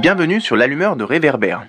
Bienvenue 0.00 0.40
sur 0.40 0.54
l'allumeur 0.54 0.94
de 0.94 1.02
réverbère. 1.02 1.64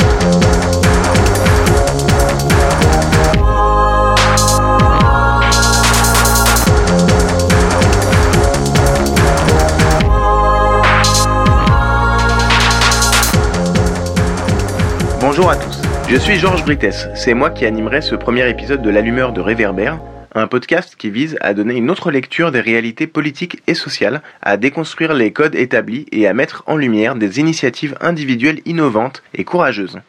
Bonjour 15.19 15.49
à 15.49 15.55
tous, 15.55 15.81
je 16.07 16.15
suis 16.17 16.35
Georges 16.35 16.63
Brites, 16.63 17.09
c'est 17.15 17.33
moi 17.33 17.49
qui 17.49 17.65
animerai 17.65 18.01
ce 18.01 18.13
premier 18.13 18.47
épisode 18.47 18.83
de 18.83 18.91
l'allumeur 18.91 19.33
de 19.33 19.41
réverbère, 19.41 19.99
un 20.35 20.47
podcast 20.47 20.95
qui 20.97 21.09
vise 21.09 21.37
à 21.41 21.53
donner 21.53 21.75
une 21.75 21.89
autre 21.89 22.11
lecture 22.11 22.51
des 22.51 22.61
réalités 22.61 23.07
politiques 23.07 23.61
et 23.67 23.73
sociales, 23.73 24.21
à 24.41 24.57
déconstruire 24.57 25.13
les 25.13 25.31
codes 25.31 25.55
établis 25.55 26.05
et 26.11 26.27
à 26.27 26.33
mettre 26.33 26.63
en 26.67 26.75
lumière 26.75 27.15
des 27.15 27.39
initiatives 27.39 27.95
individuelles 28.01 28.61
innovantes 28.65 29.23
et 29.33 29.43
courageuses. 29.43 29.99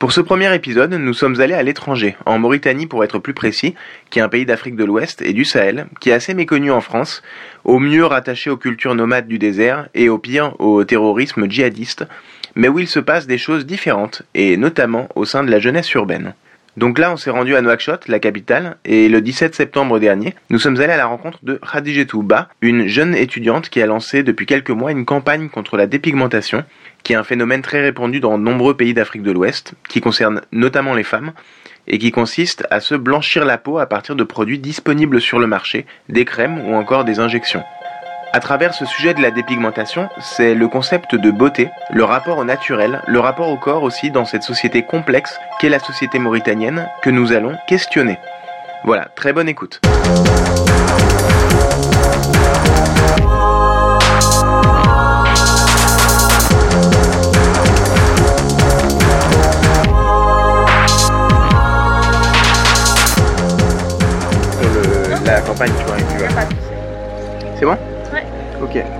Pour 0.00 0.12
ce 0.12 0.22
premier 0.22 0.54
épisode, 0.54 0.94
nous 0.94 1.12
sommes 1.12 1.42
allés 1.42 1.52
à 1.52 1.62
l'étranger, 1.62 2.16
en 2.24 2.38
Mauritanie 2.38 2.86
pour 2.86 3.04
être 3.04 3.18
plus 3.18 3.34
précis, 3.34 3.74
qui 4.08 4.18
est 4.18 4.22
un 4.22 4.30
pays 4.30 4.46
d'Afrique 4.46 4.76
de 4.76 4.84
l'Ouest 4.86 5.20
et 5.20 5.34
du 5.34 5.44
Sahel, 5.44 5.88
qui 6.00 6.08
est 6.08 6.14
assez 6.14 6.32
méconnu 6.32 6.70
en 6.70 6.80
France, 6.80 7.22
au 7.64 7.78
mieux 7.78 8.06
rattaché 8.06 8.48
aux 8.48 8.56
cultures 8.56 8.94
nomades 8.94 9.28
du 9.28 9.38
désert 9.38 9.88
et 9.92 10.08
au 10.08 10.16
pire 10.16 10.58
au 10.58 10.84
terrorisme 10.84 11.50
djihadiste, 11.50 12.06
mais 12.54 12.68
où 12.68 12.78
il 12.78 12.88
se 12.88 12.98
passe 12.98 13.26
des 13.26 13.36
choses 13.36 13.66
différentes, 13.66 14.22
et 14.34 14.56
notamment 14.56 15.06
au 15.16 15.26
sein 15.26 15.44
de 15.44 15.50
la 15.50 15.58
jeunesse 15.58 15.92
urbaine. 15.92 16.32
Donc 16.80 16.98
là, 16.98 17.12
on 17.12 17.18
s'est 17.18 17.28
rendu 17.28 17.54
à 17.56 17.60
Nouakchott, 17.60 18.08
la 18.08 18.20
capitale, 18.20 18.78
et 18.86 19.10
le 19.10 19.20
17 19.20 19.54
septembre 19.54 19.98
dernier, 19.98 20.34
nous 20.48 20.58
sommes 20.58 20.80
allés 20.80 20.94
à 20.94 20.96
la 20.96 21.04
rencontre 21.04 21.38
de 21.42 21.60
Khadijetou 21.70 22.22
Ba, 22.22 22.48
une 22.62 22.86
jeune 22.86 23.14
étudiante 23.14 23.68
qui 23.68 23.82
a 23.82 23.86
lancé 23.86 24.22
depuis 24.22 24.46
quelques 24.46 24.70
mois 24.70 24.90
une 24.90 25.04
campagne 25.04 25.50
contre 25.50 25.76
la 25.76 25.86
dépigmentation, 25.86 26.64
qui 27.02 27.12
est 27.12 27.16
un 27.16 27.22
phénomène 27.22 27.60
très 27.60 27.82
répandu 27.82 28.20
dans 28.20 28.38
de 28.38 28.42
nombreux 28.42 28.78
pays 28.78 28.94
d'Afrique 28.94 29.22
de 29.22 29.30
l'Ouest, 29.30 29.74
qui 29.90 30.00
concerne 30.00 30.40
notamment 30.52 30.94
les 30.94 31.02
femmes, 31.02 31.34
et 31.86 31.98
qui 31.98 32.12
consiste 32.12 32.66
à 32.70 32.80
se 32.80 32.94
blanchir 32.94 33.44
la 33.44 33.58
peau 33.58 33.76
à 33.76 33.84
partir 33.84 34.16
de 34.16 34.24
produits 34.24 34.58
disponibles 34.58 35.20
sur 35.20 35.38
le 35.38 35.46
marché, 35.46 35.84
des 36.08 36.24
crèmes 36.24 36.60
ou 36.66 36.74
encore 36.74 37.04
des 37.04 37.20
injections. 37.20 37.62
À 38.32 38.38
travers 38.40 38.74
ce 38.74 38.84
sujet 38.84 39.12
de 39.14 39.20
la 39.20 39.30
dépigmentation, 39.30 40.08
c'est 40.20 40.54
le 40.54 40.68
concept 40.68 41.14
de 41.16 41.30
beauté, 41.30 41.68
le 41.92 42.04
rapport 42.04 42.38
au 42.38 42.44
naturel, 42.44 43.02
le 43.08 43.18
rapport 43.18 43.48
au 43.48 43.56
corps 43.56 43.82
aussi 43.82 44.10
dans 44.10 44.24
cette 44.24 44.42
société 44.44 44.82
complexe 44.84 45.38
qu'est 45.58 45.68
la 45.68 45.80
société 45.80 46.18
mauritanienne 46.20 46.88
que 47.02 47.10
nous 47.10 47.32
allons 47.32 47.56
questionner. 47.66 48.18
Voilà, 48.84 49.06
très 49.16 49.32
bonne 49.32 49.48
écoute. 49.48 49.80
Sur 64.60 64.70
le- 64.72 65.26
la 65.26 65.40
campagne, 65.40 65.70
tu 65.78 65.84
vois. 65.84 65.96
C'est 67.58 67.64
bon? 67.66 67.76
Ok. 68.60 68.99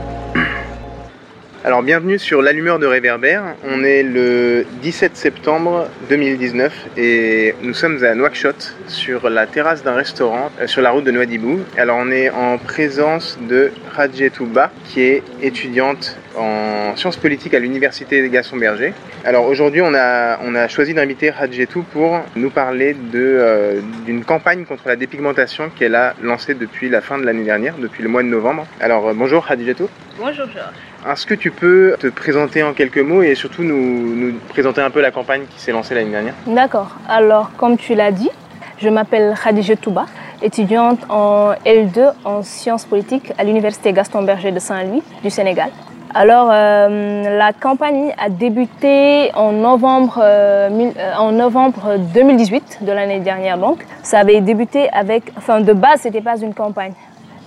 Alors 1.62 1.82
bienvenue 1.82 2.18
sur 2.18 2.40
l'allumeur 2.40 2.78
de 2.78 2.86
réverbère. 2.86 3.54
On 3.68 3.84
est 3.84 4.02
le 4.02 4.64
17 4.80 5.14
septembre 5.14 5.88
2019 6.08 6.72
et 6.96 7.54
nous 7.60 7.74
sommes 7.74 8.02
à 8.02 8.14
Nouakchott 8.14 8.74
sur 8.88 9.28
la 9.28 9.46
terrasse 9.46 9.82
d'un 9.82 9.92
restaurant 9.92 10.50
euh, 10.58 10.66
sur 10.66 10.80
la 10.80 10.90
route 10.90 11.04
de 11.04 11.10
Nouadhibou. 11.10 11.60
Alors 11.76 11.98
on 12.00 12.10
est 12.10 12.30
en 12.30 12.56
présence 12.56 13.38
de 13.46 13.72
Radjetou 13.94 14.46
Ba 14.46 14.70
qui 14.86 15.02
est 15.02 15.22
étudiante 15.42 16.16
en 16.34 16.96
sciences 16.96 17.18
politiques 17.18 17.52
à 17.52 17.58
l'université 17.58 18.26
Gaston 18.30 18.56
Berger. 18.56 18.94
Alors 19.26 19.44
aujourd'hui 19.44 19.82
on 19.82 19.92
a, 19.92 20.38
on 20.42 20.54
a 20.54 20.66
choisi 20.66 20.94
d'inviter 20.94 21.28
Radjetou 21.28 21.82
pour 21.82 22.20
nous 22.36 22.48
parler 22.48 22.94
de, 22.94 23.18
euh, 23.18 23.80
d'une 24.06 24.24
campagne 24.24 24.64
contre 24.64 24.88
la 24.88 24.96
dépigmentation 24.96 25.68
qu'elle 25.68 25.94
a 25.94 26.14
lancée 26.22 26.54
depuis 26.54 26.88
la 26.88 27.02
fin 27.02 27.18
de 27.18 27.26
l'année 27.26 27.44
dernière, 27.44 27.74
depuis 27.76 28.02
le 28.02 28.08
mois 28.08 28.22
de 28.22 28.28
novembre. 28.28 28.66
Alors 28.80 29.08
euh, 29.08 29.12
bonjour 29.14 29.44
Radjetou. 29.44 29.90
Bonjour 30.18 30.46
Georges. 30.46 30.89
Est-ce 31.08 31.24
que 31.24 31.34
tu 31.34 31.50
peux 31.50 31.96
te 31.98 32.08
présenter 32.08 32.62
en 32.62 32.74
quelques 32.74 32.98
mots 32.98 33.22
et 33.22 33.34
surtout 33.34 33.62
nous, 33.62 34.34
présenter 34.50 34.82
un 34.82 34.90
peu 34.90 35.00
la 35.00 35.10
campagne 35.10 35.44
qui 35.48 35.58
s'est 35.58 35.72
lancée 35.72 35.94
l'année 35.94 36.10
dernière? 36.10 36.34
D'accord. 36.46 36.90
Alors, 37.08 37.52
comme 37.56 37.78
tu 37.78 37.94
l'as 37.94 38.12
dit, 38.12 38.28
je 38.76 38.88
m'appelle 38.90 39.34
Khadija 39.42 39.76
Touba, 39.76 40.04
étudiante 40.42 40.98
en 41.08 41.52
L2 41.64 42.12
en 42.24 42.42
sciences 42.42 42.84
politiques 42.84 43.32
à 43.38 43.44
l'université 43.44 43.94
Gaston 43.94 44.22
Berger 44.24 44.52
de 44.52 44.58
Saint-Louis 44.58 45.02
du 45.22 45.30
Sénégal. 45.30 45.70
Alors, 46.12 46.50
euh, 46.52 47.38
la 47.38 47.54
campagne 47.54 48.12
a 48.18 48.28
débuté 48.28 49.30
en 49.34 49.52
novembre, 49.52 50.18
euh, 50.22 50.68
euh, 50.98 51.14
en 51.16 51.32
novembre 51.32 51.96
2018 52.12 52.80
de 52.82 52.92
l'année 52.92 53.20
dernière. 53.20 53.56
Donc, 53.56 53.86
ça 54.02 54.18
avait 54.18 54.40
débuté 54.42 54.90
avec, 54.90 55.32
enfin, 55.38 55.62
de 55.62 55.72
base, 55.72 56.00
c'était 56.00 56.20
pas 56.20 56.36
une 56.36 56.52
campagne. 56.52 56.92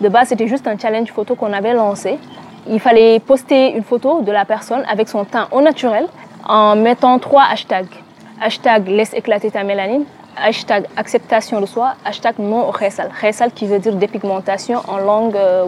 De 0.02 0.10
base, 0.10 0.30
c'était 0.30 0.48
juste 0.48 0.68
un 0.68 0.78
challenge 0.78 1.12
photo 1.12 1.36
qu'on 1.36 1.54
avait 1.54 1.74
lancé. 1.74 2.18
Il 2.70 2.80
fallait 2.80 3.20
poster 3.20 3.72
une 3.76 3.84
photo 3.84 4.22
de 4.22 4.32
la 4.32 4.46
personne 4.46 4.84
avec 4.90 5.10
son 5.10 5.26
teint 5.26 5.48
au 5.52 5.62
naturel 5.62 6.08
en 6.48 6.76
mettant 6.76 7.20
trois 7.20 7.44
hashtags. 7.52 7.88
Hashtag 8.42 8.88
laisse 8.88 9.14
éclater 9.14 9.52
ta 9.52 9.64
mélanine, 9.64 10.06
hashtag 10.38 10.86
acceptation 10.98 11.62
de 11.62 11.66
soi, 11.66 11.96
hashtag 12.06 12.36
non. 12.40 12.72
Khessal 12.72 13.52
qui 13.52 13.68
veut 13.68 13.80
dire 13.80 13.96
dépigmentation 13.96 14.82
en 14.88 14.98
langue 14.98 15.36
euh. 15.36 15.66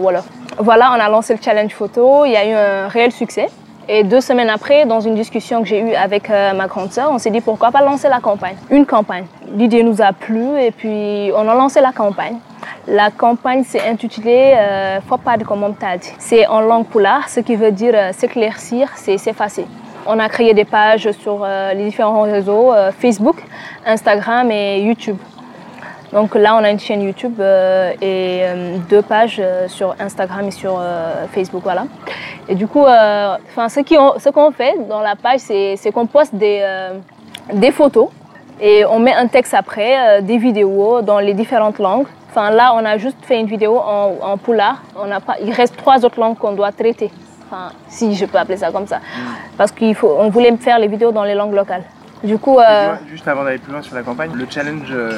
Voilà, 0.58 0.90
on 0.92 1.00
a 1.00 1.08
lancé 1.08 1.34
le 1.34 1.42
challenge 1.42 1.72
photo, 1.72 2.24
il 2.24 2.32
y 2.32 2.36
a 2.36 2.46
eu 2.46 2.52
un 2.52 2.88
réel 2.88 3.12
succès. 3.12 3.48
Et 3.88 4.02
deux 4.02 4.20
semaines 4.20 4.50
après, 4.50 4.84
dans 4.84 5.00
une 5.00 5.14
discussion 5.14 5.62
que 5.62 5.68
j'ai 5.68 5.80
eue 5.80 5.94
avec 5.94 6.28
euh, 6.28 6.52
ma 6.54 6.66
grande 6.66 6.90
sœur, 6.90 7.10
on 7.12 7.18
s'est 7.18 7.30
dit 7.30 7.40
pourquoi 7.40 7.70
pas 7.70 7.82
lancer 7.82 8.08
la 8.08 8.18
campagne? 8.18 8.56
Une 8.70 8.84
campagne. 8.84 9.26
L'idée 9.54 9.84
nous 9.84 10.02
a 10.02 10.12
plu 10.12 10.58
et 10.60 10.72
puis 10.72 11.30
on 11.36 11.48
a 11.48 11.54
lancé 11.54 11.80
la 11.80 11.92
campagne. 11.92 12.36
La 12.88 13.10
campagne 13.10 13.64
s'est 13.64 13.88
intitulée 13.88 14.54
euh, 14.56 15.00
Fopad 15.00 15.44
comme 15.44 15.62
on 15.62 15.72
t'a 15.72 15.96
dit. 15.96 16.12
C'est 16.18 16.46
en 16.46 16.60
langue 16.60 16.86
poulard, 16.86 17.28
ce 17.28 17.40
qui 17.40 17.56
veut 17.56 17.72
dire 17.72 17.92
euh, 17.94 18.12
s'éclaircir, 18.12 18.90
c'est 18.96 19.18
s'effacer. 19.18 19.66
On 20.06 20.18
a 20.18 20.28
créé 20.28 20.54
des 20.54 20.64
pages 20.64 21.10
sur 21.12 21.42
euh, 21.44 21.72
les 21.72 21.84
différents 21.84 22.22
réseaux, 22.22 22.72
Facebook, 22.98 23.36
Instagram 23.84 24.50
et 24.50 24.80
YouTube. 24.80 25.16
Donc 26.12 26.34
là, 26.34 26.54
on 26.54 26.64
a 26.64 26.70
une 26.70 26.78
chaîne 26.78 27.02
YouTube 27.02 27.40
euh, 27.40 27.90
et 28.00 28.40
euh, 28.42 28.76
deux 28.88 29.02
pages 29.02 29.40
euh, 29.40 29.66
sur 29.68 29.94
Instagram 29.98 30.46
et 30.46 30.50
sur 30.52 30.76
euh, 30.78 31.26
Facebook, 31.32 31.62
voilà. 31.64 31.84
Et 32.48 32.54
du 32.54 32.66
coup, 32.68 32.84
euh, 32.84 33.36
enfin, 33.48 33.68
ce 33.68 34.30
qu'on 34.30 34.52
fait 34.52 34.74
dans 34.88 35.00
la 35.00 35.16
page, 35.16 35.40
c'est 35.40 35.74
c'est 35.76 35.90
qu'on 35.90 36.06
poste 36.06 36.34
des, 36.34 36.60
euh, 36.62 36.98
des 37.52 37.72
photos 37.72 38.08
et 38.60 38.84
on 38.84 39.00
met 39.00 39.12
un 39.12 39.26
texte 39.26 39.54
après, 39.54 39.94
euh, 39.98 40.20
des 40.20 40.38
vidéos 40.38 41.02
dans 41.02 41.18
les 41.18 41.34
différentes 41.34 41.78
langues. 41.78 42.06
Enfin, 42.30 42.50
là, 42.50 42.72
on 42.74 42.84
a 42.84 42.98
juste 42.98 43.18
fait 43.22 43.40
une 43.40 43.46
vidéo 43.46 43.78
en, 43.78 44.14
en 44.22 44.36
poulard. 44.36 44.82
On 44.96 45.06
n'a 45.06 45.20
pas, 45.20 45.36
il 45.42 45.52
reste 45.52 45.76
trois 45.76 46.04
autres 46.04 46.20
langues 46.20 46.38
qu'on 46.38 46.52
doit 46.52 46.70
traiter. 46.70 47.10
Enfin, 47.50 47.72
si 47.88 48.14
je 48.14 48.26
peux 48.26 48.38
appeler 48.38 48.58
ça 48.58 48.70
comme 48.70 48.86
ça. 48.86 49.00
Parce 49.56 49.72
qu'on 49.72 50.28
voulait 50.30 50.56
faire 50.56 50.78
les 50.78 50.88
vidéos 50.88 51.12
dans 51.12 51.24
les 51.24 51.34
langues 51.34 51.54
locales. 51.54 51.84
Du 52.24 52.38
coup, 52.38 52.58
euh, 52.58 52.94
Juste 53.10 53.28
avant 53.28 53.44
d'aller 53.44 53.58
plus 53.58 53.72
loin 53.72 53.82
sur 53.82 53.94
la 53.94 54.02
campagne, 54.02 54.30
le 54.34 54.46
challenge 54.48 54.88
euh, 54.90 55.10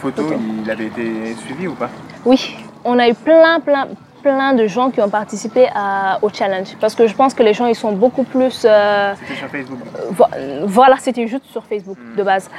photo, 0.00 0.22
Photo. 0.24 0.40
il 0.64 0.70
avait 0.70 0.86
été 0.86 1.34
suivi 1.44 1.68
ou 1.68 1.74
pas? 1.74 1.90
Oui, 2.24 2.56
on 2.84 2.98
a 2.98 3.08
eu 3.08 3.14
plein, 3.14 3.60
plein, 3.60 3.88
plein 4.22 4.54
de 4.54 4.66
gens 4.66 4.90
qui 4.90 5.00
ont 5.00 5.10
participé 5.10 5.68
à- 5.74 6.18
au 6.22 6.28
challenge. 6.30 6.68
Parce 6.80 6.94
que 6.94 7.06
je 7.06 7.14
pense 7.14 7.34
que 7.34 7.42
les 7.42 7.52
gens, 7.52 7.66
ils 7.66 7.74
sont 7.74 7.92
beaucoup 7.92 8.24
plus... 8.24 8.62
euh, 8.64 9.14
C'était 9.20 9.34
sur 9.38 9.48
Facebook. 9.48 9.78
vo- 10.10 10.24
voilà, 10.64 10.96
c'était 10.98 11.26
juste 11.28 11.44
sur 11.52 11.64
Facebook 11.64 11.98
de 12.16 12.22
base. 12.22 12.50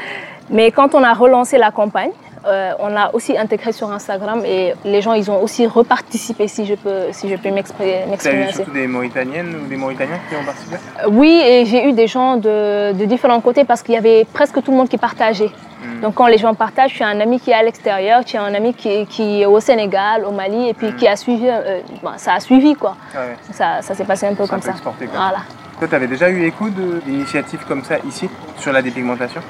Mais 0.50 0.72
quand 0.72 0.94
on 0.96 1.04
a 1.04 1.14
relancé 1.14 1.58
la 1.58 1.72
campagne, 1.72 2.12
euh, 2.46 2.72
on 2.80 2.88
l'a 2.88 3.14
aussi 3.14 3.38
intégré 3.38 3.72
sur 3.72 3.92
Instagram 3.92 4.44
et 4.46 4.74
les 4.86 5.02
gens, 5.02 5.14
ils 5.14 5.30
ont 5.30 5.42
aussi 5.42 5.68
reparticipé, 5.68 6.48
si 6.48 6.66
je 6.66 6.76
peux, 6.76 7.12
si 7.12 7.30
je 7.30 7.36
peux 7.36 7.52
m'exprimer 7.52 8.00
T'as 8.03 8.09
m'exprimer 8.09 8.50
eu 8.50 8.53
surtout 8.53 8.72
des 8.72 8.88
Mauritaniennes 8.88 9.56
ou 9.64 9.68
des 9.68 9.76
Mauritaniens 9.76 10.20
qui 10.30 10.36
ont 10.36 10.44
participé? 10.44 10.76
Euh, 11.03 11.09
Oui, 11.09 11.41
et 11.44 11.66
j'ai 11.66 11.88
eu 11.88 11.94
des 11.94 12.08
gens 12.08 12.38
de, 12.38 12.94
de 12.94 13.06
différents 13.06 13.41
côtés 13.41 13.66
parce 13.66 13.82
qu'il 13.82 13.96
y 13.96 13.97
avait 13.97 14.26
presque 14.26 14.62
tout 14.64 14.72
le 14.72 14.78
monde 14.78 14.90
qui 14.90 14.97
partageait. 14.97 15.52
Hmm. 15.84 16.02
Donc 16.02 16.16
quand 16.16 16.28
les 16.28 16.38
gens 16.38 16.53
partagent, 16.53 16.94
tu 16.94 17.03
as 17.03 17.08
un 17.08 17.20
ami 17.20 17.40
qui 17.40 17.52
est 17.52 17.53
à 17.56 17.64
l'extérieur, 17.64 18.24
tu 18.26 18.38
as 18.38 18.44
un 18.44 18.53
ami 18.53 18.74
qui, 18.74 19.06
qui 19.08 19.42
est 19.42 19.46
au 19.46 19.59
Sénégal, 19.59 20.26
au 20.26 20.32
Mali, 20.32 20.70
et 20.70 20.74
puis 20.74 20.94
qui 20.96 21.08
a 21.08 21.16
suivi, 21.16 21.47
euh, 21.47 21.80
bon, 22.03 22.12
ça 22.18 22.34
a 22.34 22.40
suivi 22.40 22.76
quoi. 22.76 22.96
Ah 23.16 23.20
ouais. 23.20 23.35
Ça, 23.52 23.82
ça 23.82 23.96
s'est 23.96 24.06
passé 24.06 24.28
un 24.28 24.34
peu 24.34 24.44
un 24.44 24.47
comme 24.47 24.59
peu 24.59 24.66
ça. 24.66 24.72
exporté, 24.72 25.06
quoi. 25.08 25.18
Voilà. 25.20 25.40
Toi, 25.78 25.88
t'avais 25.88 26.08
déjà 26.08 26.30
eu 26.30 26.44
écho 26.46 26.66
d'initiatives 26.70 27.64
comme 27.66 27.84
ça 27.84 27.96
ici, 28.06 28.30
sur 28.58 28.74
la 28.74 28.82
dépigmentation? 28.82 29.42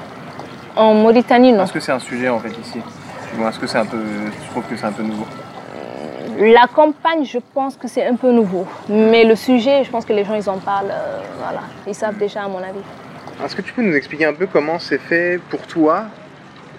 En 0.76 0.94
Mauritanie, 0.94 1.52
non. 1.52 1.64
Est-ce 1.64 1.72
que 1.72 1.80
c'est 1.80 1.92
un 1.92 1.98
sujet 1.98 2.28
en 2.28 2.38
fait 2.38 2.50
ici 2.60 2.80
Ou 3.38 3.46
est-ce 3.46 3.58
que 3.58 3.66
c'est 3.66 3.78
un 3.78 3.86
peu. 3.86 3.98
Je 3.98 4.50
trouve 4.50 4.64
que 4.64 4.76
c'est 4.76 4.86
un 4.86 4.92
peu 4.92 5.02
nouveau 5.02 5.26
La 6.38 6.66
campagne, 6.72 7.24
je 7.24 7.38
pense 7.54 7.76
que 7.76 7.88
c'est 7.88 8.06
un 8.06 8.14
peu 8.16 8.30
nouveau. 8.30 8.66
Mais 8.88 9.24
le 9.24 9.34
sujet, 9.36 9.84
je 9.84 9.90
pense 9.90 10.04
que 10.04 10.12
les 10.12 10.24
gens, 10.24 10.34
ils 10.34 10.48
en 10.48 10.58
parlent. 10.58 10.90
euh, 10.90 11.20
voilà. 11.38 11.60
Ils 11.86 11.94
savent 11.94 12.16
déjà, 12.18 12.44
à 12.44 12.48
mon 12.48 12.58
avis. 12.58 12.80
Est-ce 13.44 13.56
que 13.56 13.62
tu 13.62 13.72
peux 13.72 13.82
nous 13.82 13.94
expliquer 13.94 14.26
un 14.26 14.34
peu 14.34 14.46
comment 14.46 14.78
c'est 14.78 14.98
fait 14.98 15.40
pour 15.50 15.60
toi 15.66 16.04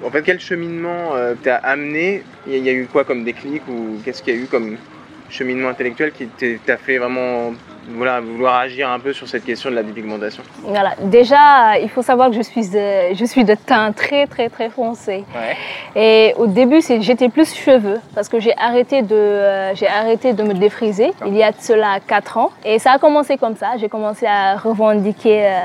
En 0.06 0.10
fait, 0.10 0.22
quel 0.24 0.40
cheminement 0.40 1.14
euh, 1.16 1.34
t'as 1.42 1.56
amené 1.58 2.24
Il 2.48 2.54
y 2.54 2.56
a- 2.56 2.58
il 2.60 2.66
y 2.66 2.70
a 2.70 2.74
eu 2.74 2.88
quoi 2.92 3.04
comme 3.04 3.24
déclic 3.24 3.62
ou 3.68 3.98
qu'est-ce 4.04 4.22
qu'il 4.24 4.36
y 4.36 4.38
a 4.38 4.42
eu 4.42 4.46
comme 4.46 4.78
cheminement 5.32 5.70
intellectuel 5.70 6.12
qui 6.12 6.28
t'a 6.66 6.78
fait 6.78 6.98
vraiment 6.98 7.54
voilà, 7.90 8.22
vouloir 8.22 8.56
agir 8.56 8.90
un 8.90 9.00
peu 9.00 9.14
sur 9.14 9.28
cette 9.28 9.44
question 9.44 9.70
de 9.70 9.76
la 9.76 9.84
dépigmentation 9.84 10.44
Voilà, 10.64 10.92
déjà, 11.02 11.80
il 11.82 11.90
faut 11.90 12.02
savoir 12.02 12.30
que 12.30 12.36
je 12.36 12.42
suis 12.42 12.70
de, 12.70 13.14
je 13.14 13.26
suis 13.26 13.44
de 13.44 13.56
teint 13.56 13.92
très 13.92 14.28
très 14.28 14.50
très 14.50 14.70
foncé. 14.70 15.24
Et 15.96 16.34
au 16.38 16.48
début, 16.48 16.82
j'étais 16.82 17.30
plus 17.30 17.54
cheveux 17.54 18.00
parce 18.16 18.30
que 18.30 18.40
j'ai 18.40 18.56
arrêté, 18.58 19.02
de, 19.02 19.16
euh, 19.16 19.76
j'ai 19.76 19.88
arrêté 19.88 20.34
de 20.34 20.44
me 20.44 20.54
défriser 20.54 21.12
il 21.26 21.36
y 21.36 21.44
a 21.44 21.52
de 21.52 21.58
cela 21.60 22.00
4 22.06 22.38
ans. 22.38 22.52
Et 22.64 22.80
ça 22.80 22.94
a 22.94 23.00
commencé 23.00 23.38
comme 23.38 23.56
ça. 23.56 23.72
J'ai 23.78 23.90
commencé 23.90 24.26
à 24.26 24.58
revendiquer, 24.58 25.46
euh, 25.46 25.60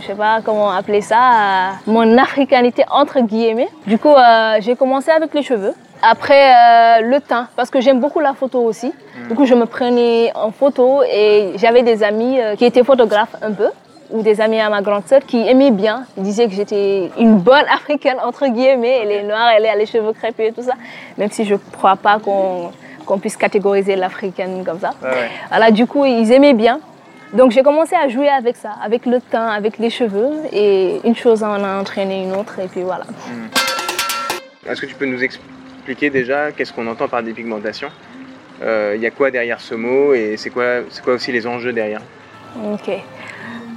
je 0.00 0.06
sais 0.06 0.14
pas 0.14 0.40
comment 0.44 0.70
appeler 0.70 1.02
ça, 1.02 1.16
euh, 1.16 1.70
mon 1.86 2.16
africanité 2.18 2.84
entre 2.90 3.20
guillemets. 3.20 3.68
Du 3.86 3.98
coup, 3.98 4.14
j'ai 4.60 4.76
commencé 4.76 5.10
avec 5.10 5.34
les 5.34 5.42
cheveux. 5.42 5.74
Après, 6.02 6.52
euh, 6.52 7.00
le 7.02 7.20
teint, 7.20 7.48
parce 7.56 7.70
que 7.70 7.80
j'aime 7.80 8.00
beaucoup 8.00 8.20
la 8.20 8.32
photo 8.32 8.60
aussi. 8.60 8.88
Mm. 8.88 9.28
Du 9.28 9.34
coup, 9.34 9.46
je 9.46 9.54
me 9.54 9.66
prenais 9.66 10.32
en 10.34 10.50
photo 10.50 11.02
et 11.02 11.52
j'avais 11.56 11.82
des 11.82 12.02
amis 12.02 12.40
euh, 12.40 12.56
qui 12.56 12.64
étaient 12.64 12.84
photographes 12.84 13.36
un 13.42 13.52
peu, 13.52 13.68
ou 14.10 14.22
des 14.22 14.40
amis 14.40 14.60
à 14.60 14.70
ma 14.70 14.80
grande 14.80 15.06
sœur 15.06 15.20
qui 15.26 15.46
aimaient 15.46 15.70
bien. 15.70 16.04
Ils 16.16 16.22
disaient 16.22 16.46
que 16.48 16.54
j'étais 16.54 17.10
une 17.18 17.38
bonne 17.38 17.66
africaine, 17.72 18.16
entre 18.24 18.46
guillemets. 18.46 19.00
Elle 19.02 19.10
est 19.10 19.22
noire, 19.22 19.50
elle 19.56 19.66
a 19.66 19.76
les 19.76 19.86
cheveux 19.86 20.12
crépus 20.12 20.46
et 20.48 20.52
tout 20.52 20.62
ça. 20.62 20.74
Même 21.18 21.30
si 21.30 21.44
je 21.44 21.54
ne 21.54 21.58
crois 21.58 21.96
pas 21.96 22.18
qu'on 22.18 23.18
puisse 23.18 23.36
catégoriser 23.36 23.96
l'africaine 23.96 24.64
comme 24.64 24.80
ça. 24.80 24.92
Ouais, 25.02 25.72
du 25.72 25.86
coup, 25.86 26.06
ils 26.06 26.32
aimaient 26.32 26.54
bien. 26.54 26.80
Donc 27.34 27.52
j'ai 27.52 27.62
commencé 27.62 27.94
à 27.94 28.08
jouer 28.08 28.28
avec 28.28 28.56
ça, 28.56 28.70
avec 28.82 29.06
le 29.06 29.20
teint, 29.20 29.46
avec 29.48 29.78
les 29.78 29.90
cheveux. 29.90 30.32
Et 30.52 31.00
une 31.04 31.14
chose 31.14 31.44
en 31.44 31.62
a 31.62 31.78
entraîné 31.80 32.24
une 32.24 32.32
autre. 32.32 32.58
Et 32.58 32.66
puis 32.66 32.82
voilà. 32.82 33.04
Mm. 33.04 34.68
Est-ce 34.68 34.80
que 34.80 34.86
tu 34.86 34.94
peux 34.94 35.06
nous 35.06 35.22
expliquer 35.22 35.59
déjà 35.94 36.52
qu'est-ce 36.52 36.72
qu'on 36.72 36.86
entend 36.86 37.08
par 37.08 37.22
dépigmentation. 37.22 37.88
Il 38.60 38.66
euh, 38.66 38.96
y 38.96 39.06
a 39.06 39.10
quoi 39.10 39.30
derrière 39.30 39.60
ce 39.60 39.74
mot 39.74 40.12
et 40.12 40.36
c'est 40.36 40.50
quoi, 40.50 40.82
quoi 41.02 41.14
aussi 41.14 41.32
les 41.32 41.46
enjeux 41.46 41.72
derrière 41.72 42.02
Ok. 42.72 42.90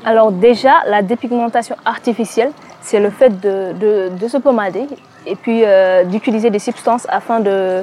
Alors 0.06 0.31
déjà, 0.31 0.81
la 0.88 1.01
dépigmentation 1.01 1.75
artificielle, 1.86 2.51
c'est 2.81 3.00
le 3.00 3.10
fait 3.10 3.39
de, 3.39 4.10
de, 4.10 4.27
se 4.27 4.38
pommader 4.38 4.86
et 5.25 5.36
puis 5.36 5.63
euh, 5.63 6.04
d'utiliser 6.04 6.50
des 6.50 6.60
substances 6.60 7.07
afin 7.10 7.39
de, 7.39 7.81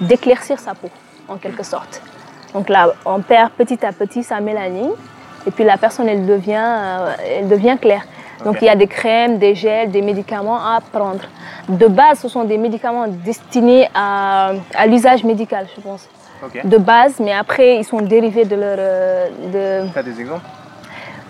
d'éclaircir 0.00 0.60
sa 0.60 0.74
peau, 0.74 0.88
en 1.26 1.36
quelque 1.36 1.64
sorte. 1.64 2.00
Donc 2.54 2.68
là, 2.68 2.92
on 3.04 3.20
perd 3.20 3.50
petit 3.50 3.84
à 3.84 3.92
petit 3.92 4.22
sa 4.22 4.38
mélanine 4.40 4.92
et 5.46 5.50
puis 5.50 5.64
la 5.64 5.76
personne, 5.76 6.08
elle 6.08 6.26
devient, 6.26 6.62
euh, 6.64 7.14
elle 7.40 7.48
devient 7.48 7.76
claire. 7.80 8.06
Donc 8.44 8.58
il 8.60 8.66
y 8.66 8.68
a 8.68 8.76
des 8.76 8.86
crèmes, 8.86 9.38
des 9.38 9.54
gels, 9.54 9.90
des 9.90 10.02
médicaments 10.02 10.58
à 10.58 10.80
prendre. 10.80 11.20
De 11.68 11.86
base, 11.86 12.20
ce 12.20 12.28
sont 12.28 12.44
des 12.44 12.58
médicaments 12.58 13.06
destinés 13.08 13.88
à, 13.94 14.52
l'usage 14.86 15.24
médical, 15.24 15.66
je 15.74 15.80
pense. 15.80 16.08
De 16.64 16.76
base, 16.76 17.18
mais 17.18 17.32
après, 17.32 17.78
ils 17.78 17.84
sont 17.84 18.00
dérivés 18.00 18.44
de 18.44 18.56
leur... 18.56 18.76
Euh, 18.78 19.84
de... 19.84 19.90
Tu 19.90 19.98
as 19.98 20.02
des 20.02 20.20
exemples? 20.20 20.44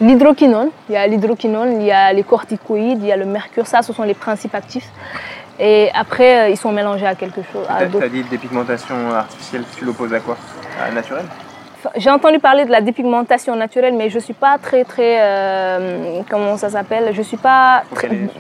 L'hydroquinone, 0.01 0.71
il 0.91 0.93
y 0.93 0.97
a 0.97 1.07
l'hydroquinone, 1.07 1.81
il 1.81 1.87
y 1.87 1.93
a 1.93 2.13
les 2.13 2.23
corticoïdes, 2.23 2.99
il 3.01 3.07
y 3.07 3.13
a 3.13 3.17
le 3.17 3.25
mercure, 3.25 3.67
ça 3.67 3.81
ce 3.81 3.95
sont 3.95 4.03
les 4.03 4.15
principes 4.15 4.55
actifs. 4.55 4.91
Et 5.59 5.89
après, 5.95 6.41
euh, 6.41 6.49
ils 6.51 6.57
sont 6.59 6.73
mélangés 6.73 7.07
à 7.07 7.15
quelque 7.15 7.41
chose. 7.51 7.67
Tu 7.91 8.03
as 8.03 8.09
dit 8.09 8.23
dépigmentation 8.25 9.11
artificielle, 9.15 9.65
tu 9.75 9.87
l'opposes 9.87 10.13
à 10.13 10.21
quoi? 10.21 10.37
À 10.85 10.91
naturel? 10.91 11.25
J'ai 11.97 12.11
entendu 12.11 12.39
parler 12.39 12.65
de 12.65 12.71
la 12.71 12.81
dépigmentation 12.81 13.57
naturelle, 13.57 13.95
mais 13.95 14.11
je 14.11 14.17
ne 14.17 14.23
suis 14.23 14.35
pas 14.35 14.59
très, 14.59 14.85
très, 14.85 15.19
euh, 15.21 16.21
comment 16.29 16.57
ça 16.57 16.71
s'appelle? 16.71 17.11
Je 17.13 17.23
suis 17.23 17.37
pas 17.37 17.85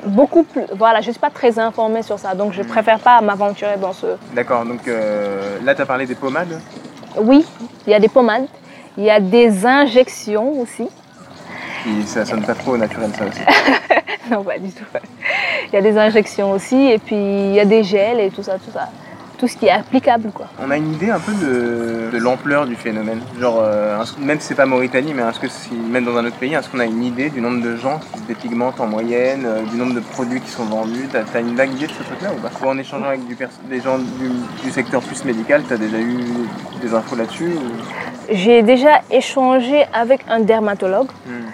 beaucoup 0.06 0.42
plus, 0.42 0.62
voilà, 0.76 1.00
je 1.00 1.10
suis 1.10 1.20
pas 1.20 1.30
très 1.30 1.58
informée 1.58 2.02
sur 2.02 2.18
ça, 2.18 2.34
donc 2.34 2.52
je 2.52 2.60
ne 2.60 2.64
hmm. 2.64 2.68
préfère 2.68 2.98
pas 2.98 3.20
m'aventurer 3.20 3.76
dans 3.76 3.92
ce. 3.92 4.06
D'accord, 4.34 4.64
donc 4.64 4.86
euh, 4.88 5.58
là 5.64 5.74
tu 5.74 5.82
as 5.82 5.86
parlé 5.86 6.06
des 6.06 6.14
pommades? 6.14 6.60
Oui, 7.18 7.44
il 7.86 7.90
y 7.90 7.94
a 7.94 8.00
des 8.00 8.08
pommades, 8.08 8.46
il 8.96 9.04
y 9.04 9.10
a 9.10 9.20
des 9.20 9.64
injections 9.66 10.60
aussi. 10.60 10.88
Et 11.86 12.06
ça 12.06 12.24
sonne 12.24 12.44
pas 12.44 12.54
trop 12.54 12.76
naturel 12.76 13.10
ça 13.16 13.24
aussi 13.26 13.40
Non, 14.30 14.42
pas 14.42 14.58
du 14.58 14.72
tout. 14.72 14.84
Il 15.68 15.74
y 15.74 15.76
a 15.76 15.82
des 15.82 15.96
injections 15.96 16.50
aussi, 16.50 16.90
et 16.90 16.98
puis 16.98 17.14
il 17.14 17.54
y 17.54 17.60
a 17.60 17.64
des 17.64 17.84
gels 17.84 18.18
et 18.18 18.30
tout 18.30 18.42
ça, 18.42 18.54
tout 18.54 18.72
ça 18.72 18.88
tout 19.36 19.48
ce 19.48 19.56
qui 19.56 19.66
est 19.66 19.70
applicable. 19.70 20.30
Quoi. 20.32 20.46
On 20.60 20.70
a 20.70 20.76
une 20.76 20.94
idée 20.94 21.10
un 21.10 21.20
peu 21.20 21.32
de, 21.32 22.18
l'ampleur 22.18 22.66
du 22.66 22.74
phénomène. 22.74 23.20
Genre, 23.38 23.58
euh, 23.60 24.02
même 24.18 24.40
si 24.40 24.48
c'est 24.48 24.54
pas 24.54 24.66
Mauritanie, 24.66 25.12
mais 25.14 25.22
est-ce 25.22 25.38
que 25.38 25.48
si, 25.48 25.74
même 25.74 26.04
dans 26.04 26.16
un 26.16 26.24
autre 26.24 26.36
pays, 26.36 26.54
est-ce 26.54 26.68
qu'on 26.68 26.80
a 26.80 26.84
une 26.84 27.04
idée 27.04 27.30
du 27.30 27.40
nombre 27.40 27.62
de 27.62 27.76
gens 27.76 27.98
qui 27.98 28.18
se 28.18 28.24
dépigmentent 28.24 28.80
en 28.80 28.86
moyenne, 28.86 29.44
euh, 29.44 29.62
du 29.62 29.76
nombre 29.76 29.94
de 29.94 30.00
produits 30.00 30.40
qui 30.40 30.50
sont 30.50 30.64
vendus? 30.64 31.08
T'as 31.12 31.22
as 31.34 31.40
une 31.40 31.54
vague 31.54 31.72
idée 31.74 31.86
de 31.86 31.92
ce 31.92 32.02
truc-là 32.02 32.30
ou 32.32 32.40
pas? 32.40 32.50
Ou 32.62 32.68
en 32.68 32.78
échangeant 32.78 33.08
avec 33.08 33.20
des 33.26 33.80
gens 33.80 33.98
du, 33.98 34.70
secteur 34.70 35.02
plus 35.02 35.24
médical, 35.24 35.62
t'as 35.68 35.76
déjà 35.76 35.98
eu 35.98 36.18
des 36.82 36.94
infos 36.94 37.16
là-dessus 37.16 37.52
J'ai 38.30 38.62
déjà 38.62 39.00
échangé 39.10 39.84
avec 39.92 40.20
un 40.28 40.40
dermatologue. 40.40 41.08
Hmm. 41.26 41.46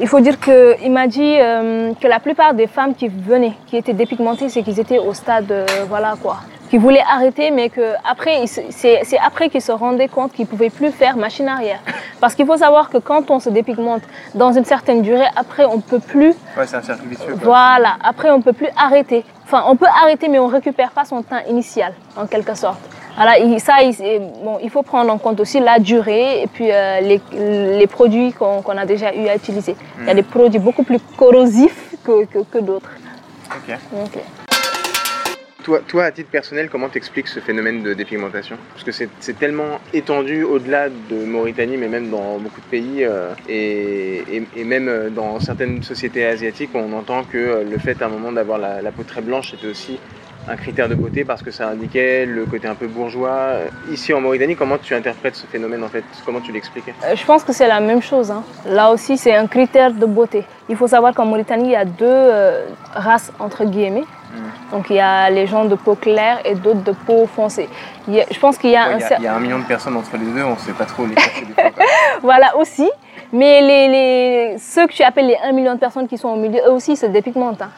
Il 0.00 0.08
faut 0.08 0.20
dire 0.20 0.38
qu'il 0.40 0.90
m'a 0.90 1.06
dit 1.06 1.36
euh, 1.38 1.92
que 2.00 2.06
la 2.06 2.18
plupart 2.18 2.54
des 2.54 2.66
femmes 2.66 2.94
qui 2.94 3.08
venaient, 3.08 3.52
qui 3.66 3.76
étaient 3.76 3.92
dépigmentées, 3.92 4.48
c'est 4.48 4.62
qu'ils 4.62 4.80
étaient 4.80 4.98
au 4.98 5.12
stade, 5.12 5.52
voilà 5.88 6.14
quoi, 6.22 6.38
qui 6.72 6.78
voulait 6.78 7.04
arrêter, 7.06 7.50
mais 7.50 7.68
que 7.68 7.92
après, 8.02 8.46
c'est 8.46 9.18
après 9.22 9.50
qu'il 9.50 9.60
se 9.60 9.72
rendait 9.72 10.08
compte 10.08 10.32
qu'il 10.32 10.46
pouvait 10.46 10.70
plus 10.70 10.90
faire 10.90 11.18
machine 11.18 11.46
arrière. 11.46 11.80
Parce 12.18 12.34
qu'il 12.34 12.46
faut 12.46 12.56
savoir 12.56 12.88
que 12.88 12.96
quand 12.96 13.30
on 13.30 13.40
se 13.40 13.50
dépigmente 13.50 14.00
dans 14.34 14.52
une 14.52 14.64
certaine 14.64 15.02
durée, 15.02 15.26
après 15.36 15.66
on 15.66 15.80
peut 15.80 15.98
plus. 15.98 16.34
Ouais, 16.56 16.66
c'est 16.66 16.76
un 16.76 16.80
cercle 16.80 17.06
vicieux. 17.06 17.34
Voilà, 17.42 17.96
après 18.02 18.30
on 18.30 18.40
peut 18.40 18.54
plus 18.54 18.70
arrêter. 18.74 19.22
Enfin, 19.44 19.64
on 19.66 19.76
peut 19.76 19.92
arrêter, 20.02 20.28
mais 20.28 20.38
on 20.38 20.46
récupère 20.46 20.92
pas 20.92 21.04
son 21.04 21.20
teint 21.22 21.42
initial, 21.46 21.92
en 22.16 22.26
quelque 22.26 22.54
sorte. 22.54 22.80
Voilà, 23.16 23.32
ça, 23.58 23.74
bon, 24.42 24.56
il 24.62 24.70
faut 24.70 24.82
prendre 24.82 25.12
en 25.12 25.18
compte 25.18 25.40
aussi 25.40 25.60
la 25.60 25.78
durée 25.78 26.40
et 26.40 26.46
puis 26.46 26.68
euh, 26.70 27.00
les, 27.02 27.20
les, 27.76 27.86
produits 27.86 28.32
qu'on 28.32 28.78
a 28.78 28.86
déjà 28.86 29.14
eu 29.14 29.28
à 29.28 29.36
utiliser. 29.36 29.76
Il 29.98 30.06
y 30.06 30.08
a 30.08 30.14
hmm. 30.14 30.16
des 30.16 30.22
produits 30.22 30.58
beaucoup 30.58 30.84
plus 30.84 31.00
corrosifs 31.18 31.96
que, 32.02 32.24
que, 32.24 32.38
que 32.50 32.58
d'autres. 32.60 32.92
Ok. 33.50 34.18
Toi, 35.62 36.04
à 36.04 36.10
titre 36.10 36.30
personnel, 36.30 36.68
comment 36.68 36.88
t'expliques 36.88 37.28
ce 37.28 37.38
phénomène 37.38 37.82
de 37.82 37.94
dépigmentation? 37.94 38.56
Parce 38.74 38.82
que 38.82 38.90
c'est 38.90 39.38
tellement 39.38 39.80
étendu 39.92 40.42
au-delà 40.42 40.88
de 40.88 41.24
Mauritanie, 41.24 41.76
mais 41.76 41.86
même 41.86 42.10
dans 42.10 42.38
beaucoup 42.38 42.60
de 42.60 42.66
pays, 42.66 43.04
euh, 43.04 43.32
et, 43.48 44.24
et, 44.56 44.64
même 44.64 44.88
euh, 44.88 45.08
dans 45.08 45.38
certaines 45.38 45.82
sociétés 45.84 46.26
asiatiques, 46.26 46.70
on 46.74 46.92
entend 46.92 47.22
que 47.22 47.38
euh, 47.38 47.64
le 47.64 47.78
fait 47.78 48.02
à 48.02 48.06
un 48.06 48.08
moment 48.08 48.32
d'avoir 48.32 48.58
la, 48.58 48.90
peau 48.90 49.04
très 49.04 49.20
blanche 49.20 49.54
était 49.54 49.68
aussi 49.68 50.00
un 50.48 50.56
critère 50.56 50.88
de 50.88 50.96
beauté 50.96 51.24
parce 51.24 51.42
que 51.42 51.52
ça 51.52 51.68
indiquait 51.68 52.26
le 52.26 52.44
côté 52.44 52.66
un 52.66 52.74
peu 52.74 52.88
bourgeois. 52.88 53.58
Ici 53.92 54.12
en 54.12 54.20
Mauritanie, 54.20 54.56
comment 54.56 54.78
tu 54.78 54.92
interprètes 54.94 55.36
ce 55.36 55.46
phénomène 55.46 55.84
en 55.84 55.88
fait? 55.88 56.02
Comment 56.26 56.40
tu 56.40 56.50
l'expliques? 56.50 56.92
Je 57.14 57.24
pense 57.24 57.44
que 57.44 57.52
c'est 57.52 57.68
la 57.68 57.78
même 57.78 58.02
chose. 58.02 58.32
Hein. 58.32 58.42
Là 58.66 58.90
aussi, 58.90 59.16
c'est 59.16 59.36
un 59.36 59.46
critère 59.46 59.92
de 59.92 60.06
beauté. 60.06 60.42
Il 60.68 60.74
faut 60.74 60.88
savoir 60.88 61.14
qu'en 61.14 61.26
Mauritanie, 61.26 61.66
il 61.66 61.72
y 61.72 61.76
a 61.76 61.84
deux 61.84 62.30
races 62.92 63.32
entre 63.38 63.64
guillemets. 63.64 64.04
Donc 64.70 64.86
il 64.90 64.96
y 64.96 65.00
a 65.00 65.30
les 65.30 65.46
gens 65.46 65.64
de 65.64 65.74
peau 65.74 65.94
claire 65.94 66.40
et 66.44 66.54
d'autres 66.54 66.82
de 66.82 66.92
peau 66.92 67.26
foncée. 67.26 67.68
je 68.08 68.38
pense 68.38 68.58
qu'il 68.58 68.70
y 68.70 68.76
a 68.76 68.84
un... 68.84 68.98
Il 68.98 69.24
y, 69.24 69.26
a 69.26 69.34
un 69.34 69.40
million 69.40 69.58
de 69.58 69.64
personnes 69.64 69.96
entre 69.96 70.16
les 70.16 70.26
deux, 70.26 70.42
on 70.42 70.54
ne 70.54 70.58
sait 70.58 70.72
pas 70.72 70.86
trop 70.86 71.04
les 71.06 71.14
Voilà 72.22 72.56
aussi. 72.56 72.90
Mais 73.34 73.62
les, 73.62 74.58
ceux 74.58 74.86
que 74.86 74.92
tu 74.92 75.02
appelles 75.02 75.26
les 75.26 75.38
1 75.42 75.52
million 75.52 75.72
de 75.72 75.78
personnes 75.78 76.06
qui 76.06 76.18
sont 76.18 76.28
au 76.28 76.36
milieu, 76.36 76.60
eux 76.66 76.72
aussi 76.72 76.96
se 76.96 77.06
dépigmentent. 77.06 77.62
Hein. 77.62 77.70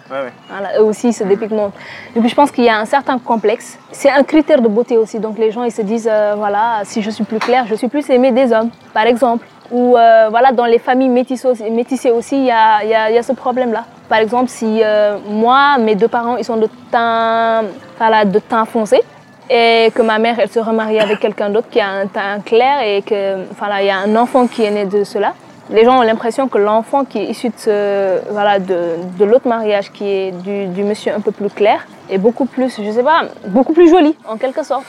Voilà, 0.49 0.81
eux 0.81 0.83
aussi 0.83 1.13
se 1.13 1.23
dépigmentent. 1.23 1.75
Donc 2.17 2.27
je 2.27 2.35
pense 2.35 2.51
qu'il 2.51 2.65
y 2.65 2.69
a 2.69 2.77
un 2.77 2.85
certain 2.85 3.21
complexe. 3.21 3.79
C'est 3.93 4.11
un 4.11 4.25
critère 4.25 4.61
de 4.61 4.67
beauté 4.67 4.97
aussi. 4.97 5.21
Donc 5.21 5.39
les 5.39 5.53
gens 5.53 5.63
ils 5.63 5.71
se 5.71 5.83
disent, 5.83 6.11
euh, 6.11 6.35
voilà, 6.37 6.81
si 6.83 7.03
je 7.03 7.11
suis 7.11 7.23
plus 7.23 7.39
claire, 7.39 7.67
je 7.69 7.77
suis 7.77 7.87
plus 7.87 8.09
aimée 8.11 8.33
des 8.33 8.53
hommes, 8.53 8.71
par 8.93 9.07
exemple. 9.07 9.47
Ou 9.71 9.97
euh, 9.97 10.29
voilà, 10.31 10.53
dans 10.53 10.67
les 10.67 10.79
familles 10.79 11.09
métissées 11.09 12.11
aussi, 12.11 12.37
il 12.37 12.45
y 12.45 12.51
a, 12.51 12.85
y 12.85 13.19
a, 13.19 13.23
ce 13.23 13.33
problème-là. 13.33 13.85
Par 14.09 14.19
exemple, 14.19 14.51
si 14.51 14.81
euh, 14.83 15.17
moi, 15.29 15.79
mes 15.79 15.95
deux 15.95 16.09
parents, 16.09 16.37
ils 16.37 16.45
sont 16.45 16.57
de 16.57 16.69
teint, 16.91 17.63
voilà, 17.99 18.25
de 18.25 18.39
teint 18.39 18.67
foncé, 18.67 19.03
et 19.49 19.91
que 19.95 20.03
ma 20.03 20.19
mère, 20.19 20.39
elle 20.39 20.51
se 20.51 20.59
remarie 20.59 21.01
avec 21.01 21.21
quelqu'un 21.21 21.51
d'autre 21.51 21.69
qui 21.71 21.81
a 21.81 21.89
un 21.89 22.07
teint 22.07 22.41
clair 22.45 22.83
et 22.83 23.03
que, 23.03 23.45
voilà, 23.59 23.83
il 23.83 23.87
y 23.87 23.91
a 23.91 23.99
un 23.99 24.17
enfant 24.17 24.47
qui 24.47 24.65
est 24.65 24.71
né 24.71 24.85
de 24.85 25.05
cela, 25.05 25.33
les 25.71 25.85
gens 25.85 25.99
ont 25.99 26.03
l'impression 26.03 26.49
que 26.49 26.59
l'enfant 26.59 27.05
qui 27.05 27.19
est 27.19 27.25
issu 27.25 27.49
de, 27.49 28.21
voilà, 28.31 28.59
de, 28.59 28.97
de 29.19 29.25
l'autre 29.25 29.49
mariage, 29.49 29.91
qui 29.93 30.05
est 30.07 30.31
du, 30.43 30.67
du, 30.67 30.85
monsieur 30.85 31.13
un 31.15 31.21
peu 31.21 31.33
plus 31.33 31.49
clair, 31.49 31.87
est 32.11 32.19
beaucoup 32.19 32.45
plus, 32.45 32.81
je 32.83 32.91
sais 32.91 33.03
pas, 33.03 33.23
beaucoup 33.47 33.73
plus 33.73 33.89
joli, 33.89 34.15
en 34.29 34.37
quelque 34.37 34.63
sorte. 34.63 34.85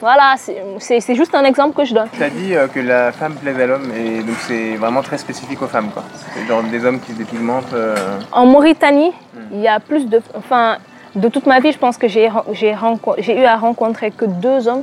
Voilà, 0.00 0.34
c'est 0.78 1.14
juste 1.14 1.34
un 1.34 1.44
exemple 1.44 1.76
que 1.76 1.84
je 1.84 1.94
donne. 1.94 2.08
Tu 2.12 2.22
as 2.22 2.30
dit 2.30 2.54
euh, 2.54 2.66
que 2.66 2.80
la 2.80 3.12
femme 3.12 3.34
plaise 3.34 3.60
à 3.60 3.66
l'homme, 3.66 3.92
et 3.94 4.22
donc 4.22 4.36
c'est 4.46 4.76
vraiment 4.76 5.02
très 5.02 5.18
spécifique 5.18 5.60
aux 5.60 5.66
femmes, 5.66 5.90
quoi. 5.90 6.02
C'est 6.34 6.46
genre 6.46 6.62
des 6.62 6.84
hommes 6.84 7.00
qui 7.00 7.12
se 7.12 7.18
dépigmentent. 7.18 7.74
Euh. 7.74 7.94
En 8.32 8.46
Mauritanie, 8.46 9.10
hmm. 9.10 9.40
il 9.52 9.60
y 9.60 9.68
a 9.68 9.80
plus 9.80 10.06
de. 10.08 10.22
Enfin, 10.34 10.78
de 11.14 11.28
toute 11.28 11.46
ma 11.46 11.60
vie, 11.60 11.72
je 11.72 11.78
pense 11.78 11.98
que 11.98 12.08
j'ai 12.08 12.26
eu 12.26 13.44
à 13.44 13.56
rencontrer 13.56 14.10
que 14.10 14.24
deux 14.24 14.66
hommes, 14.66 14.82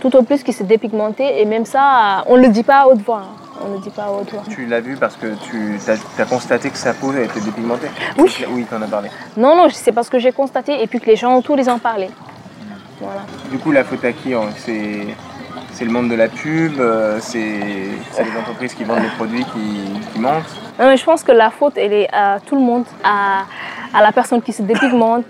tout 0.00 0.14
au 0.16 0.22
plus, 0.22 0.42
qui 0.42 0.52
se 0.52 0.64
dépigmentaient, 0.64 1.40
et 1.40 1.46
même 1.46 1.64
ça, 1.64 2.24
on 2.26 2.36
ne 2.36 2.42
le 2.42 2.48
dit 2.48 2.62
pas 2.62 2.80
à 2.80 2.86
haute 2.88 3.02
voix. 3.02 3.22
Hein 3.24 3.45
on 3.64 3.76
ne 3.76 3.78
dit 3.78 3.90
pas 3.90 4.10
autour. 4.10 4.42
Tu 4.48 4.66
l'as 4.66 4.80
vu 4.80 4.96
parce 4.96 5.16
que 5.16 5.34
tu 5.48 5.78
as, 5.88 6.24
constaté 6.24 6.70
que 6.70 6.78
sa 6.78 6.94
peau 6.94 7.12
était 7.12 7.40
dépigmentée 7.40 7.88
Oui. 8.18 8.44
Oui, 8.50 8.66
tu 8.68 8.74
en 8.74 8.82
as 8.82 8.86
parlé. 8.86 9.10
Non, 9.36 9.56
non, 9.56 9.68
c'est 9.70 9.92
parce 9.92 10.08
que 10.08 10.18
j'ai 10.18 10.32
constaté 10.32 10.82
et 10.82 10.86
puis 10.86 11.00
que 11.00 11.06
les 11.06 11.16
gens 11.16 11.36
autour, 11.36 11.58
ils 11.58 11.70
en 11.70 11.78
parlaient. 11.78 12.10
Voilà. 13.00 13.22
Du 13.50 13.58
coup, 13.58 13.72
la 13.72 13.84
faute 13.84 14.04
à 14.04 14.12
qui 14.12 14.32
hein, 14.32 14.48
C'est 14.56 15.06
c'est 15.76 15.84
le 15.84 15.90
monde 15.90 16.08
de 16.08 16.14
la 16.14 16.28
pub, 16.28 16.80
euh, 16.80 17.18
c'est 17.20 17.38
les 17.38 18.38
entreprises 18.38 18.72
qui 18.72 18.84
vendent 18.84 19.02
des 19.02 19.08
produits 19.08 19.44
qui, 19.44 20.00
qui 20.10 20.18
mentent. 20.18 20.44
Non, 20.78 20.86
mais 20.86 20.96
je 20.96 21.04
pense 21.04 21.22
que 21.22 21.32
la 21.32 21.50
faute, 21.50 21.74
elle 21.76 21.92
est 21.92 22.08
à 22.14 22.38
tout 22.40 22.54
le 22.54 22.62
monde, 22.62 22.86
à, 23.04 23.44
à 23.92 24.02
la 24.02 24.10
personne 24.10 24.40
qui 24.40 24.54
se 24.54 24.62
dépigmente, 24.62 25.26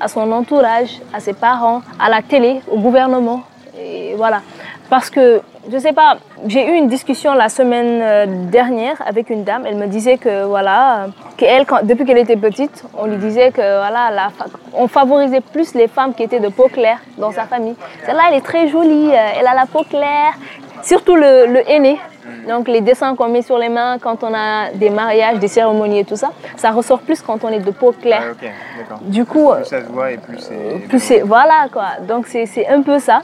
à 0.00 0.08
son 0.08 0.32
entourage, 0.32 1.00
à 1.12 1.20
ses 1.20 1.34
parents, 1.34 1.82
à 1.98 2.08
la 2.08 2.22
télé, 2.22 2.62
au 2.70 2.78
gouvernement. 2.78 3.42
Et 3.78 4.14
voilà. 4.16 4.40
Parce 4.88 5.10
que, 5.10 5.42
je 5.68 5.78
sais 5.78 5.92
pas, 5.92 6.16
j'ai 6.46 6.66
eu 6.66 6.76
une 6.76 6.88
discussion 6.88 7.34
la 7.34 7.48
semaine 7.48 8.00
euh, 8.02 8.26
dernière 8.50 8.96
avec 9.06 9.28
une 9.30 9.44
dame. 9.44 9.64
Elle 9.66 9.76
me 9.76 9.86
disait 9.86 10.16
que, 10.16 10.44
voilà, 10.44 11.08
que 11.36 11.44
elle, 11.44 11.66
quand, 11.66 11.84
depuis 11.84 12.04
qu'elle 12.04 12.18
était 12.18 12.36
petite, 12.36 12.84
on 12.96 13.06
lui 13.06 13.16
disait 13.16 13.50
que, 13.50 13.78
voilà, 13.78 14.30
on 14.74 14.88
favorisait 14.88 15.40
plus 15.42 15.74
les 15.74 15.88
femmes 15.88 16.14
qui 16.14 16.22
étaient 16.22 16.40
de 16.40 16.48
peau 16.48 16.68
claire 16.68 17.00
dans 17.18 17.30
sa 17.30 17.44
famille. 17.44 17.76
Celle-là, 18.06 18.22
elle 18.30 18.38
est 18.38 18.44
très 18.44 18.68
jolie, 18.68 19.10
euh, 19.10 19.38
elle 19.38 19.46
a 19.46 19.54
la 19.54 19.66
peau 19.66 19.84
claire, 19.84 20.34
surtout 20.82 21.16
le, 21.16 21.46
le 21.46 21.70
aîné. 21.70 21.98
Donc 22.48 22.68
les 22.68 22.80
dessins 22.80 23.16
qu'on 23.16 23.28
met 23.28 23.42
sur 23.42 23.58
les 23.58 23.68
mains 23.68 23.98
quand 23.98 24.22
on 24.22 24.32
a 24.34 24.70
des 24.72 24.88
mariages, 24.90 25.38
des 25.38 25.48
cérémonies 25.48 26.00
et 26.00 26.04
tout 26.04 26.16
ça, 26.16 26.30
ça 26.56 26.70
ressort 26.70 27.00
plus 27.00 27.20
quand 27.22 27.42
on 27.44 27.48
est 27.48 27.58
de 27.60 27.70
peau 27.70 27.92
claire. 27.92 28.34
Ah. 28.42 28.94
Du 29.02 29.24
coup, 29.24 29.50
Plus 29.52 29.64
ça 29.64 29.80
se 29.80 29.86
voit 29.86 30.12
et 30.12 30.16
plus 30.18 30.38
c'est. 30.38 30.88
plus 30.88 31.00
c'est 31.00 31.20
voilà 31.20 31.66
quoi. 31.72 31.86
Donc 32.06 32.26
c'est 32.26 32.46
c'est 32.46 32.66
un 32.68 32.82
peu 32.82 32.98
ça. 32.98 33.22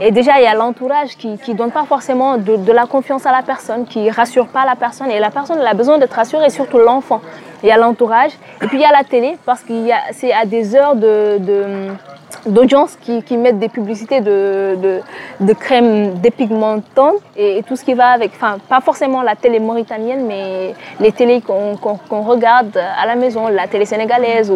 Et 0.00 0.10
déjà 0.10 0.32
il 0.38 0.44
y 0.44 0.46
a 0.46 0.54
l'entourage 0.54 1.16
qui 1.16 1.38
qui 1.38 1.54
donne 1.54 1.70
pas 1.70 1.84
forcément 1.84 2.36
de, 2.36 2.56
de 2.56 2.72
la 2.72 2.86
confiance 2.86 3.24
à 3.26 3.32
la 3.32 3.42
personne, 3.42 3.86
qui 3.86 4.10
rassure 4.10 4.48
pas 4.48 4.64
la 4.66 4.76
personne 4.76 5.10
et 5.10 5.18
la 5.18 5.30
personne 5.30 5.58
elle 5.60 5.66
a 5.66 5.74
besoin 5.74 5.98
d'être 5.98 6.14
rassurée, 6.14 6.50
surtout 6.50 6.78
l'enfant. 6.78 7.20
Il 7.62 7.68
y 7.68 7.72
a 7.72 7.76
l'entourage 7.78 8.32
et 8.60 8.66
puis 8.66 8.78
il 8.78 8.82
y 8.82 8.84
a 8.84 8.92
la 8.92 9.04
télé 9.04 9.38
parce 9.46 9.62
qu'il 9.62 9.86
y 9.86 9.92
a 9.92 10.00
c'est 10.12 10.32
à 10.32 10.44
des 10.44 10.74
heures 10.76 10.94
de, 10.96 11.38
de 11.38 11.64
d'audience 12.46 12.96
qui, 13.00 13.22
qui 13.22 13.36
mettent 13.36 13.58
des 13.58 13.68
publicités 13.68 14.20
de, 14.20 14.76
de, 14.82 15.00
de 15.40 15.52
crème 15.52 16.14
dépigmentante 16.14 17.16
et, 17.36 17.58
et 17.58 17.62
tout 17.62 17.76
ce 17.76 17.84
qui 17.84 17.94
va 17.94 18.06
avec, 18.08 18.32
enfin 18.34 18.58
pas 18.68 18.80
forcément 18.80 19.22
la 19.22 19.36
télé 19.36 19.60
mauritanienne 19.60 20.26
mais 20.26 20.74
les 21.00 21.12
télés 21.12 21.40
qu'on 21.40 21.76
qu'on 21.76 22.22
regarde 22.22 22.76
à 22.76 23.06
la 23.06 23.14
maison, 23.14 23.48
la 23.48 23.66
télé 23.66 23.84
sénégalaise 23.84 24.50
ou, 24.50 24.54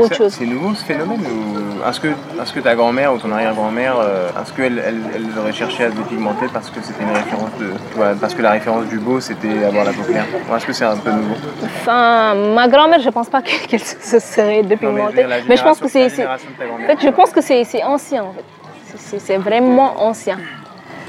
autre 0.00 0.08
Ça, 0.08 0.14
chose. 0.14 0.32
C'est 0.38 0.46
nouveau 0.46 0.74
ce 0.74 0.84
phénomène 0.84 1.20
ou 1.20 1.88
est-ce 1.88 2.00
que, 2.00 2.08
est 2.08 2.54
que 2.54 2.60
ta 2.60 2.74
grand-mère 2.74 3.12
ou 3.12 3.18
ton 3.18 3.30
arrière-grand-mère, 3.30 3.96
euh, 4.00 4.28
est-ce 4.40 4.52
qu'elle 4.52 4.78
elle, 4.78 5.00
elle 5.14 5.38
aurait 5.38 5.52
cherché 5.52 5.84
à 5.84 5.90
se 5.90 5.96
dépigmenter 5.96 6.46
parce 6.52 6.70
que 6.70 6.80
c'était 6.82 7.02
une 7.02 7.10
référence 7.14 7.50
de. 7.60 8.14
parce 8.20 8.34
que 8.34 8.42
la 8.42 8.52
référence 8.52 8.86
du 8.86 8.98
beau 8.98 9.20
c'était 9.20 9.64
avoir 9.64 9.84
la 9.84 9.92
peau 9.92 10.02
claire? 10.02 10.24
Est-ce 10.56 10.66
que 10.66 10.72
c'est 10.72 10.84
un 10.84 10.96
peu 10.96 11.10
nouveau? 11.10 11.34
Enfin, 11.64 12.34
ma 12.54 12.68
grand-mère, 12.68 13.00
je 13.00 13.10
pense 13.10 13.28
pas 13.28 13.42
qu'elle 13.68 13.80
se 13.80 14.18
serait 14.18 14.62
Non, 14.62 14.68
dépigmentée. 14.68 15.26
je 15.28 15.48
mais 15.48 15.56
je 15.56 15.62
pense 15.62 15.78
que 15.78 15.88
c'est. 15.88 16.06
En 16.26 16.86
fait, 16.86 16.98
je 17.04 17.10
pense 17.10 17.30
que 17.30 17.40
c'est 17.40 17.84
ancien. 17.84 18.24
En 18.24 18.32
fait. 18.32 19.18
C'est 19.18 19.36
vraiment 19.36 20.02
ancien. 20.02 20.38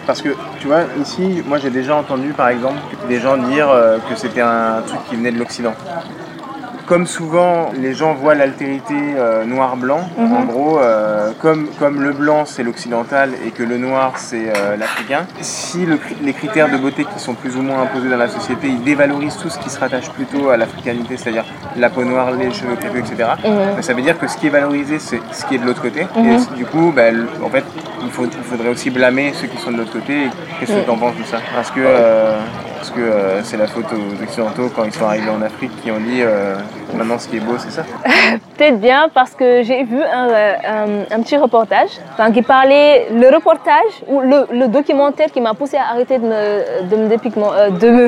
Parce 0.05 0.21
que, 0.21 0.29
tu 0.59 0.67
vois, 0.67 0.81
ici, 1.01 1.41
moi 1.47 1.57
j'ai 1.57 1.71
déjà 1.71 1.95
entendu 1.95 2.29
par 2.33 2.49
exemple 2.49 2.77
des 3.07 3.19
gens 3.19 3.37
dire 3.37 3.69
euh, 3.69 3.97
que 4.07 4.15
c'était 4.15 4.41
un 4.41 4.81
truc 4.85 4.99
qui 5.09 5.15
venait 5.15 5.31
de 5.31 5.39
l'Occident. 5.39 5.73
Comme 6.86 7.08
souvent, 7.08 7.72
les 7.75 7.96
gens 7.96 8.13
voient 8.13 8.36
l'altérité 8.36 8.94
euh, 8.94 9.44
noir-blanc, 9.44 10.08
en 10.20 10.44
gros, 10.44 10.80
euh, 10.80 11.32
comme, 11.39 11.68
comme 11.80 12.01
le 12.01 12.12
blanc 12.12 12.46
c'est 12.46 12.62
l'occidental 12.62 13.32
et 13.46 13.50
que 13.50 13.63
le 13.63 13.77
noir 13.77 14.13
c'est 14.18 14.50
euh, 14.56 14.77
l'africain, 14.77 15.25
si 15.42 15.86
le 15.86 16.00
les 16.22 16.34
critères 16.34 16.70
de 16.70 16.77
beauté 16.77 17.06
qui 17.06 17.20
sont 17.20 17.34
plus 17.34 17.58
ou 17.58 17.63
moins 17.63 17.82
imposés 17.82 18.10
dans 18.10 18.18
la 18.18 18.27
société, 18.27 18.68
ils 18.68 18.84
dévalorisent 18.84 19.38
tout 19.38 19.50
ce 19.50 19.58
qui 19.58 19.70
se 19.70 19.80
rattache 19.80 20.10
plutôt 20.12 20.50
à 20.50 20.58
l'africanité, 20.58 21.18
c'est-à-dire 21.18 21.46
la 21.75 21.89
peau 21.89 22.04
noire, 22.04 22.32
les 22.32 22.51
cheveux 22.51 22.75
crépus, 22.75 23.10
etc., 23.10 23.30
ben, 23.44 23.82
ça 23.82 23.94
veut 23.94 24.04
dire 24.04 24.20
que 24.20 24.27
ce 24.27 24.38
qui 24.38 24.48
est 24.48 24.51
valorisé 24.51 25.00
c'est 25.00 25.22
ce 25.32 25.46
qui 25.46 25.56
est 25.56 25.60
de 25.60 25.65
l'autre 25.65 25.82
côté. 25.82 26.01
Et 26.01 26.56
du 26.56 26.65
coup, 26.65 26.92
ben, 26.96 27.25
en 27.44 27.50
fait, 27.50 27.63
il, 28.05 28.12
faut, 28.12 28.25
il 28.25 28.43
faudrait 28.43 28.69
aussi 28.69 28.89
blâmer 28.89 29.33
ceux 29.33 29.47
qui 29.47 29.57
sont 29.57 29.71
de 29.71 29.77
l'autre 29.77 29.91
côté. 29.93 30.29
Qu'est-ce 30.59 30.74
que 30.74 30.81
tu 30.85 30.89
en 30.89 30.97
penses 30.97 31.15
de 31.17 31.24
ça? 31.24 31.38
Parce 31.53 31.71
que 31.71 31.79
euh, 31.83 32.38
parce 32.77 32.91
que 32.91 33.00
euh, 33.01 33.43
c'est 33.43 33.57
la 33.57 33.67
faute 33.67 33.85
aux 33.91 34.24
Occidentaux 34.24 34.69
quand 34.75 34.83
ils 34.83 34.93
sont 34.93 35.05
arrivés 35.05 35.29
en 35.29 35.41
Afrique 35.41 35.71
qui 35.81 35.89
ont 35.91 36.00
dit 36.00 36.21
euh, 36.21 36.55
maintenant 36.93 37.17
ce 37.17 37.27
qui 37.27 37.38
est 37.38 37.39
beau 37.39 37.57
c'est 37.57 37.71
ça. 37.71 37.83
Peut-être 38.57 38.79
bien 38.79 39.09
parce 39.13 39.31
que 39.31 39.63
j'ai 39.63 39.83
vu 39.83 40.01
un, 40.01 40.27
un- 40.29 41.15
un 41.15 41.21
petit 41.21 41.35
reportage 41.38 41.89
enfin, 42.13 42.31
qui 42.31 42.41
parlait, 42.41 43.07
le 43.12 43.27
reportage 43.35 43.93
ou 44.07 44.21
le, 44.21 44.45
le 44.51 44.67
documentaire 44.67 45.31
qui 45.31 45.41
m'a 45.41 45.53
poussé 45.55 45.77
à 45.77 45.91
arrêter 45.91 46.19
de 46.19 46.25
me, 46.25 46.88
de 46.89 46.95
me 46.95 47.07
dépigmenter, 47.07 47.71
de 47.71 47.89
me, 47.89 48.07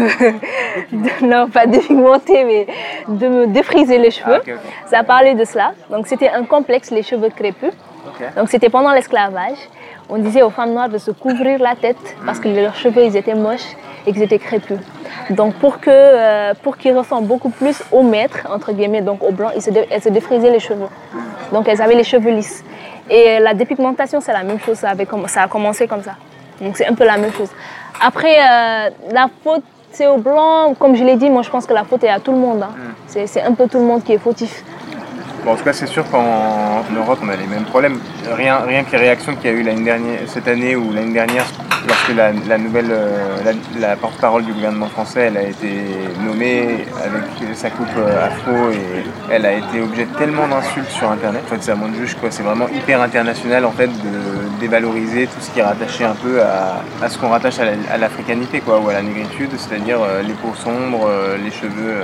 de- 0.91 1.25
non 1.25 1.49
pas 1.49 1.65
dépigmenter, 1.65 2.43
mais 2.43 2.67
de 3.07 3.27
me 3.27 3.47
défriser 3.47 3.97
les 3.97 4.11
cheveux. 4.11 4.35
Ah, 4.35 4.41
ok, 4.45 4.53
ok. 4.55 4.71
Ça 4.91 5.03
parlait 5.03 5.33
de 5.35 5.43
cela. 5.43 5.71
Donc 5.89 6.05
c'était 6.07 6.29
un 6.29 6.43
complexe, 6.43 6.91
les 6.91 7.03
cheveux 7.03 7.29
crépus. 7.29 7.73
Donc 8.35 8.49
c'était 8.49 8.69
pendant 8.69 8.91
l'esclavage. 8.93 9.57
On 10.09 10.17
disait 10.17 10.41
aux 10.41 10.49
femmes 10.49 10.71
noires 10.73 10.89
de 10.89 10.97
se 10.97 11.11
couvrir 11.11 11.59
la 11.59 11.75
tête 11.75 11.97
parce 12.25 12.39
que 12.39 12.47
leurs 12.47 12.75
cheveux 12.75 13.03
ils 13.03 13.15
étaient 13.17 13.35
moches 13.35 13.75
et 14.05 14.13
qu'ils 14.13 14.23
étaient 14.23 14.39
crépus. 14.39 14.79
Donc 15.31 15.55
pour 15.55 15.79
que 15.81 15.89
euh, 15.91 16.53
pour 16.63 16.77
qu'ils 16.77 16.97
ressemblent 16.97 17.27
beaucoup 17.27 17.49
plus 17.49 17.83
aux 17.91 18.03
maîtres 18.03 18.47
entre 18.49 18.71
guillemets 18.71 19.01
donc 19.01 19.21
aux 19.21 19.31
blancs, 19.31 19.51
ils 19.55 19.61
se 19.61 19.69
elles 19.91 20.01
se 20.01 20.09
défrisaient 20.09 20.49
les 20.51 20.59
cheveux. 20.61 20.87
Donc 21.51 21.67
elles 21.67 21.81
avaient 21.81 21.95
les 21.95 22.05
cheveux 22.05 22.31
lisses. 22.31 22.63
Et 23.09 23.39
la 23.39 23.53
dépigmentation 23.53 24.21
c'est 24.21 24.33
la 24.33 24.43
même 24.43 24.59
chose, 24.59 24.77
ça, 24.77 24.89
avait 24.91 25.03
comm- 25.05 25.27
ça 25.27 25.41
a 25.43 25.47
commencé 25.47 25.87
comme 25.87 26.03
ça. 26.03 26.15
Donc 26.61 26.77
c'est 26.77 26.87
un 26.87 26.93
peu 26.93 27.05
la 27.05 27.17
même 27.17 27.33
chose. 27.33 27.49
Après 28.01 28.35
euh, 28.39 28.89
la 29.11 29.27
faute 29.43 29.63
c'est 29.91 30.07
aux 30.07 30.17
blancs, 30.17 30.77
comme 30.77 30.95
je 30.95 31.03
l'ai 31.03 31.15
dit, 31.17 31.29
moi 31.29 31.41
je 31.41 31.49
pense 31.49 31.65
que 31.65 31.73
la 31.73 31.83
faute 31.83 32.03
est 32.05 32.09
à 32.09 32.19
tout 32.19 32.31
le 32.31 32.37
monde. 32.37 32.61
hein. 32.63 32.73
C'est 33.07 33.27
c'est 33.27 33.41
un 33.41 33.53
peu 33.53 33.67
tout 33.67 33.79
le 33.79 33.85
monde 33.85 34.03
qui 34.05 34.13
est 34.13 34.17
fautif. 34.19 34.63
En 35.47 35.55
tout 35.55 35.63
cas, 35.63 35.71
c'est 35.73 35.87
sûr 35.87 36.09
qu'en 36.11 36.19
en 36.19 36.93
Europe, 36.93 37.19
on 37.23 37.29
a 37.29 37.35
les 37.35 37.47
mêmes 37.47 37.63
problèmes. 37.63 37.99
Rien, 38.29 38.57
rien 38.65 38.83
que 38.83 38.91
les 38.91 38.97
réactions 38.97 39.35
qu'il 39.35 39.49
y 39.49 39.53
a 39.53 39.57
eu 39.57 39.63
dernière, 39.63 40.19
cette 40.27 40.47
année 40.47 40.75
ou 40.75 40.91
l'année 40.91 41.13
dernière, 41.13 41.45
lorsque 41.87 42.13
la, 42.15 42.57
nouvelle, 42.57 42.91
euh, 42.91 43.53
la, 43.79 43.95
porte-parole 43.95 44.43
du 44.43 44.53
gouvernement 44.53 44.87
français, 44.87 45.27
elle 45.27 45.37
a 45.37 45.43
été 45.43 45.69
nommée 46.25 46.85
avec 47.03 47.55
sa 47.55 47.69
coupe 47.69 47.87
euh, 47.97 48.25
afro 48.25 48.71
et 48.71 49.03
elle 49.31 49.45
a 49.45 49.53
été 49.53 49.81
objet 49.81 50.05
de 50.05 50.17
tellement 50.17 50.47
d'insultes 50.47 50.89
sur 50.89 51.09
Internet. 51.09 51.43
En 51.45 51.55
fait, 51.55 51.63
ça 51.63 51.75
montre 51.75 51.95
juste 51.95 52.19
quoi. 52.19 52.29
C'est 52.31 52.43
vraiment 52.43 52.67
hyper 52.67 53.01
international 53.01 53.65
en 53.65 53.71
fait 53.71 53.87
de 53.87 54.59
dévaloriser 54.59 55.27
tout 55.27 55.39
ce 55.39 55.51
qui 55.51 55.59
est 55.59 55.63
rattaché 55.63 56.03
un 56.03 56.15
peu 56.15 56.41
à, 56.41 57.07
ce 57.09 57.17
qu'on 57.17 57.29
rattache 57.29 57.59
à 57.59 57.65
la- 57.65 57.71
à 57.93 57.97
l'africanité 57.97 58.61
ou 58.67 58.89
à 58.89 58.93
la 58.93 59.01
négritude, 59.01 59.51
c'est-à-dire 59.57 59.99
euh, 60.01 60.21
les 60.23 60.33
peaux 60.33 60.55
sombres, 60.55 61.09
les 61.43 61.51
cheveux, 61.51 61.95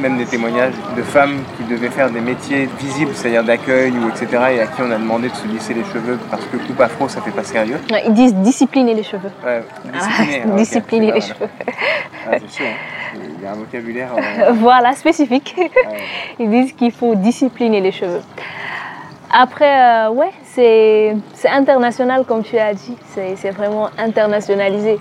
même 0.00 0.16
des 0.16 0.26
témoignages 0.26 0.74
de 0.96 1.02
femmes 1.02 1.38
qui 1.56 1.64
devaient 1.64 1.90
faire 1.90 2.10
des 2.10 2.20
métiers 2.20 2.68
visibles, 2.78 3.12
c'est-à-dire 3.14 3.44
d'accueil 3.44 3.92
ou 3.92 4.08
etc. 4.08 4.26
et 4.54 4.60
à 4.60 4.66
qui 4.66 4.80
on 4.82 4.90
a 4.90 4.96
demandé 4.96 5.28
de 5.28 5.34
se 5.34 5.46
lisser 5.46 5.74
les 5.74 5.84
cheveux 5.84 6.18
parce 6.30 6.44
que 6.46 6.56
coupe 6.56 6.80
afro 6.80 7.08
ça 7.08 7.20
fait 7.20 7.30
pas 7.30 7.44
sérieux. 7.44 7.78
Ouais, 7.90 8.04
Ils 8.06 8.14
disent 8.14 8.34
discipliner 8.34 8.94
les 8.94 9.02
cheveux. 9.02 9.30
Ouais, 9.44 9.62
discipliner, 9.92 10.42
Ah, 10.44 10.48
ok. 10.48 10.54
discipliner 10.56 11.12
les 11.12 11.20
cheveux. 11.20 11.48
Ah, 12.26 12.36
c'est 12.40 12.50
sûr, 12.50 12.64
hein. 12.66 13.18
il 13.38 13.44
y 13.44 13.46
a 13.46 13.52
un 13.52 13.54
vocabulaire. 13.54 14.08
euh, 14.16 14.52
Voilà, 14.52 14.92
spécifique. 14.94 15.54
Ils 16.38 16.50
disent 16.50 16.72
qu'il 16.72 16.92
faut 16.92 17.14
discipliner 17.14 17.80
les 17.80 17.92
cheveux. 17.92 18.22
Après, 19.30 20.06
euh, 20.06 20.10
ouais, 20.10 20.30
c'est 20.44 21.14
international 21.48 22.24
comme 22.26 22.42
tu 22.42 22.56
as 22.58 22.72
dit. 22.72 22.96
C'est 23.36 23.50
vraiment 23.50 23.90
internationalisé. 23.98 24.98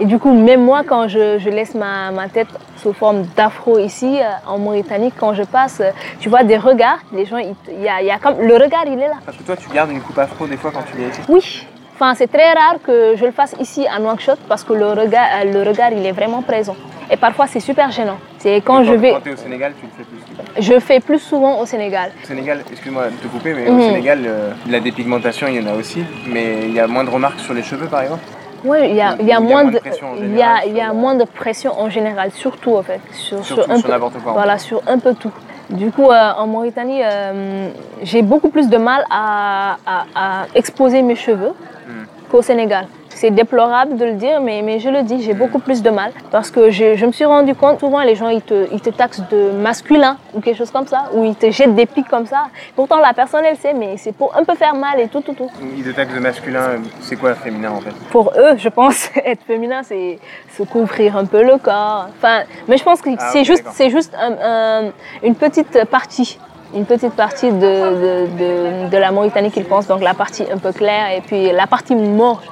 Et 0.00 0.06
du 0.06 0.18
coup, 0.18 0.32
même 0.32 0.64
moi, 0.64 0.80
quand 0.86 1.08
je, 1.08 1.38
je 1.38 1.50
laisse 1.50 1.74
ma, 1.74 2.10
ma 2.10 2.28
tête 2.28 2.48
sous 2.78 2.92
forme 2.94 3.26
d'afro 3.36 3.78
ici, 3.78 4.18
euh, 4.18 4.24
en 4.50 4.58
Mauritanie, 4.58 5.12
quand 5.12 5.34
je 5.34 5.42
passe, 5.42 5.80
euh, 5.80 5.90
tu 6.20 6.30
vois 6.30 6.42
des 6.42 6.56
regards, 6.56 7.00
les 7.12 7.26
gens, 7.26 7.36
il 7.36 7.54
y 7.82 7.88
a, 7.88 8.00
il 8.00 8.06
y 8.06 8.10
a 8.10 8.18
comme, 8.18 8.40
le 8.40 8.54
regard, 8.54 8.84
il 8.86 8.94
est 8.98 9.08
là. 9.08 9.16
Parce 9.26 9.36
que 9.36 9.42
toi 9.42 9.56
tu 9.56 9.68
gardes 9.68 9.90
une 9.90 10.00
coupe 10.00 10.18
afro 10.18 10.46
des 10.46 10.56
fois 10.56 10.70
quand 10.72 10.82
tu 10.90 10.96
viens 10.96 11.08
ici. 11.08 11.20
Oui, 11.28 11.66
enfin, 11.94 12.14
c'est 12.14 12.28
très 12.28 12.50
rare 12.54 12.76
que 12.82 13.14
je 13.16 13.26
le 13.26 13.30
fasse 13.30 13.54
ici 13.60 13.86
à 13.94 13.98
Nouakchott 13.98 14.38
parce 14.48 14.64
que 14.64 14.72
le 14.72 14.86
regard, 14.88 15.26
euh, 15.44 15.52
le 15.52 15.68
regard, 15.68 15.92
il 15.92 16.04
est 16.06 16.12
vraiment 16.12 16.40
présent. 16.40 16.76
Et 17.10 17.16
parfois, 17.18 17.46
c'est 17.46 17.60
super 17.60 17.90
gênant. 17.90 18.18
C'est 18.38 18.56
quand 18.62 18.82
je 18.84 18.94
vais, 18.94 19.10
Quand 19.12 19.20
tu 19.20 19.30
es 19.30 19.34
au 19.34 19.36
Sénégal, 19.36 19.72
tu 19.78 19.84
le 19.84 19.92
fais 19.98 20.04
plus. 20.04 20.62
je 20.74 20.78
fais 20.80 21.00
plus 21.00 21.18
souvent 21.18 21.60
au 21.60 21.66
Sénégal. 21.66 22.12
Au 22.22 22.26
Sénégal, 22.26 22.62
excuse-moi 22.70 23.06
de 23.10 23.16
te 23.16 23.26
couper, 23.26 23.52
mais 23.52 23.68
Mhm. 23.68 23.78
au 23.78 23.82
Sénégal, 23.82 24.20
euh, 24.24 24.52
la 24.66 24.80
dépigmentation, 24.80 25.46
il 25.48 25.56
y 25.56 25.60
en 25.68 25.70
a 25.70 25.74
aussi, 25.74 26.02
mais 26.26 26.60
il 26.64 26.72
y 26.72 26.80
a 26.80 26.86
moins 26.86 27.04
de 27.04 27.10
remarques 27.10 27.40
sur 27.40 27.52
les 27.52 27.62
cheveux, 27.64 27.86
par 27.88 28.00
exemple. 28.02 28.22
Oui, 28.64 28.78
il 28.90 28.94
y 28.96 29.00
a, 29.00 29.14
y 29.16 29.22
a 29.22 29.24
y 29.24 29.32
a 29.32 29.40
moins 29.40 29.64
de 29.64 29.70
de, 29.72 29.78
pression 29.78 30.10
en 30.12 30.16
il 30.16 30.34
y 30.36 30.42
a, 30.42 30.56
général 30.56 30.62
il 30.66 30.76
y 30.76 30.80
a 30.80 30.84
sur- 30.86 30.94
moins 30.94 31.14
de 31.14 31.24
pression 31.24 31.80
en 31.80 31.88
général, 31.90 32.30
surtout 32.32 32.76
en 32.76 32.82
fait, 32.82 33.00
sur, 33.12 33.44
Surtout 33.44 33.70
un 33.70 33.76
sur 33.76 33.82
peu, 33.84 33.88
quoi, 34.20 34.32
en 34.32 34.34
Voilà, 34.34 34.58
sur 34.58 34.82
un 34.86 34.98
peu 34.98 35.14
tout. 35.14 35.32
Du 35.70 35.90
coup, 35.92 36.10
euh, 36.10 36.30
en 36.36 36.46
Mauritanie, 36.46 37.00
euh, 37.04 37.70
j'ai 38.02 38.22
beaucoup 38.22 38.48
plus 38.50 38.68
de 38.68 38.76
mal 38.76 39.04
à, 39.10 39.76
à- 39.86 40.04
à 40.14 40.46
exposer 40.54 41.02
mes 41.02 41.14
cheveux 41.16 41.52
Hmm. 41.86 42.04
qu'au 42.30 42.42
Sénégal. 42.42 42.86
C'est 43.20 43.30
déplorable 43.30 43.98
de 43.98 44.06
le 44.06 44.14
dire, 44.14 44.40
mais, 44.40 44.62
mais 44.62 44.78
je 44.80 44.88
le 44.88 45.02
dis, 45.02 45.22
j'ai 45.22 45.34
beaucoup 45.34 45.58
plus 45.58 45.82
de 45.82 45.90
mal. 45.90 46.10
Parce 46.30 46.50
que 46.50 46.70
je, 46.70 46.94
je 46.96 47.04
me 47.04 47.12
suis 47.12 47.26
rendu 47.26 47.54
compte, 47.54 47.78
souvent 47.78 48.00
les 48.00 48.14
gens 48.14 48.30
ils 48.30 48.40
te, 48.40 48.66
ils 48.72 48.80
te 48.80 48.88
taxent 48.88 49.22
de 49.30 49.50
masculin 49.50 50.16
ou 50.32 50.40
quelque 50.40 50.56
chose 50.56 50.70
comme 50.70 50.86
ça, 50.86 51.00
ou 51.12 51.24
ils 51.24 51.34
te 51.36 51.50
jettent 51.50 51.74
des 51.74 51.84
pics 51.84 52.08
comme 52.08 52.24
ça. 52.24 52.44
Pourtant 52.74 52.96
la 52.98 53.12
personne 53.12 53.44
elle 53.44 53.58
sait, 53.58 53.74
mais 53.74 53.98
c'est 53.98 54.12
pour 54.12 54.34
un 54.34 54.42
peu 54.44 54.54
faire 54.54 54.74
mal 54.74 54.98
et 55.00 55.08
tout, 55.08 55.20
tout, 55.20 55.34
tout. 55.34 55.50
Ils 55.76 55.84
te 55.84 55.90
taxent 55.90 56.14
de 56.14 56.18
masculin, 56.18 56.80
c'est 57.02 57.16
quoi 57.16 57.34
féminin 57.34 57.72
en 57.72 57.80
fait? 57.82 57.92
Pour 58.10 58.32
eux, 58.38 58.54
je 58.56 58.70
pense, 58.70 59.10
être 59.26 59.42
féminin, 59.46 59.82
c'est 59.82 60.18
se 60.56 60.62
couvrir 60.62 61.18
un 61.18 61.26
peu 61.26 61.42
le 61.42 61.58
corps. 61.58 62.06
Enfin, 62.16 62.44
mais 62.68 62.78
je 62.78 62.84
pense 62.84 63.02
que 63.02 63.10
Ah, 63.18 63.28
c'est 63.32 63.44
juste, 63.44 63.66
c'est 63.72 63.90
juste 63.90 64.14
un- 64.18 64.38
un- 64.86 64.92
une 65.22 65.34
petite 65.34 65.84
partie, 65.90 66.38
une 66.74 66.86
petite 66.86 67.12
partie 67.12 67.52
de, 67.52 67.58
de, 67.60 68.26
de- 68.40 68.88
de 68.88 68.96
la 68.96 69.10
Mauritanie 69.10 69.50
qu'ils 69.50 69.66
pensent. 69.66 69.88
Donc 69.88 70.00
la 70.00 70.14
partie 70.14 70.46
un 70.50 70.56
peu 70.56 70.72
claire 70.72 71.10
et 71.14 71.20
puis 71.20 71.52
la 71.52 71.66
partie 71.66 71.94
morte. 71.94 72.46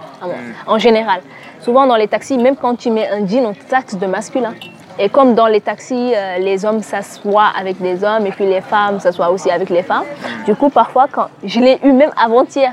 En 0.66 0.78
général. 0.78 1.20
Souvent 1.60 1.87
dans 1.87 1.96
les 1.96 2.08
taxis, 2.08 2.38
même 2.38 2.56
quand 2.56 2.76
tu 2.76 2.90
mets 2.90 3.08
un 3.08 3.26
jean, 3.26 3.46
on 3.46 3.54
te 3.54 3.64
taxe 3.64 3.96
de 3.96 4.06
masculin. 4.06 4.54
Et 5.00 5.08
comme 5.08 5.34
dans 5.34 5.46
les 5.46 5.60
taxis, 5.60 6.12
euh, 6.14 6.38
les 6.38 6.64
hommes 6.64 6.82
s'assoient 6.82 7.52
avec 7.56 7.80
des 7.80 8.02
hommes 8.02 8.26
et 8.26 8.30
puis 8.30 8.46
les 8.46 8.60
femmes 8.60 8.98
s'assoient 8.98 9.30
aussi 9.30 9.50
avec 9.50 9.70
les 9.70 9.84
femmes. 9.84 10.04
Du 10.44 10.56
coup, 10.56 10.70
parfois, 10.70 11.06
quand 11.10 11.28
je 11.44 11.60
l'ai 11.60 11.78
eu 11.84 11.92
même 11.92 12.10
avant-hier, 12.20 12.72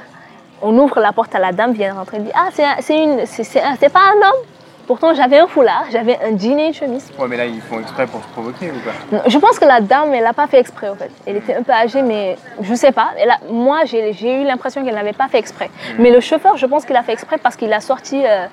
on 0.61 0.75
ouvre 0.79 0.99
la 0.99 1.11
porte 1.11 1.35
à 1.35 1.39
la 1.39 1.51
dame, 1.51 1.73
vient 1.73 1.93
rentrer, 1.93 2.17
et 2.17 2.21
dit 2.21 2.31
Ah, 2.33 2.47
c'est 2.51 3.93
pas 3.93 3.99
un 3.99 4.27
homme? 4.27 4.41
Pourtant, 4.87 5.15
j'avais 5.15 5.39
un 5.39 5.47
foulard, 5.47 5.85
j'avais 5.91 6.17
un 6.23 6.37
jean 6.37 6.59
et 6.59 6.67
une 6.67 6.73
chemise. 6.73 7.11
Ouais, 7.17 7.27
mais 7.27 7.37
là, 7.37 7.45
ils 7.45 7.61
font 7.61 7.79
exprès 7.79 8.05
pour 8.05 8.21
se 8.21 8.27
provoquer 8.27 8.69
ou 8.69 8.79
pas? 8.79 9.23
Je 9.27 9.37
pense 9.39 9.57
que 9.57 9.65
la 9.65 9.81
dame, 9.81 10.13
elle 10.13 10.23
n'a 10.23 10.33
pas 10.33 10.45
fait 10.45 10.59
exprès, 10.59 10.89
en 10.89 10.95
fait. 10.95 11.09
Elle 11.25 11.37
était 11.37 11.55
un 11.55 11.63
peu 11.63 11.71
âgée, 11.71 12.03
mais 12.03 12.37
je 12.61 12.69
ne 12.69 12.75
sais 12.75 12.91
pas. 12.91 13.09
moi, 13.49 13.79
j'ai 13.85 14.41
eu 14.41 14.43
l'impression 14.43 14.83
qu'elle 14.85 14.93
n'avait 14.93 15.13
pas 15.13 15.27
fait 15.27 15.39
exprès. 15.39 15.69
Hmm. 15.97 16.03
Mais 16.03 16.11
le 16.11 16.19
chauffeur, 16.19 16.57
je 16.57 16.65
pense 16.67 16.85
qu'il 16.85 16.95
a 16.95 17.01
fait 17.01 17.13
exprès 17.13 17.37
parce 17.41 17.55
qu'il 17.55 17.73
a 17.73 17.79
sorti. 17.79 18.21
Euh, 18.23 18.45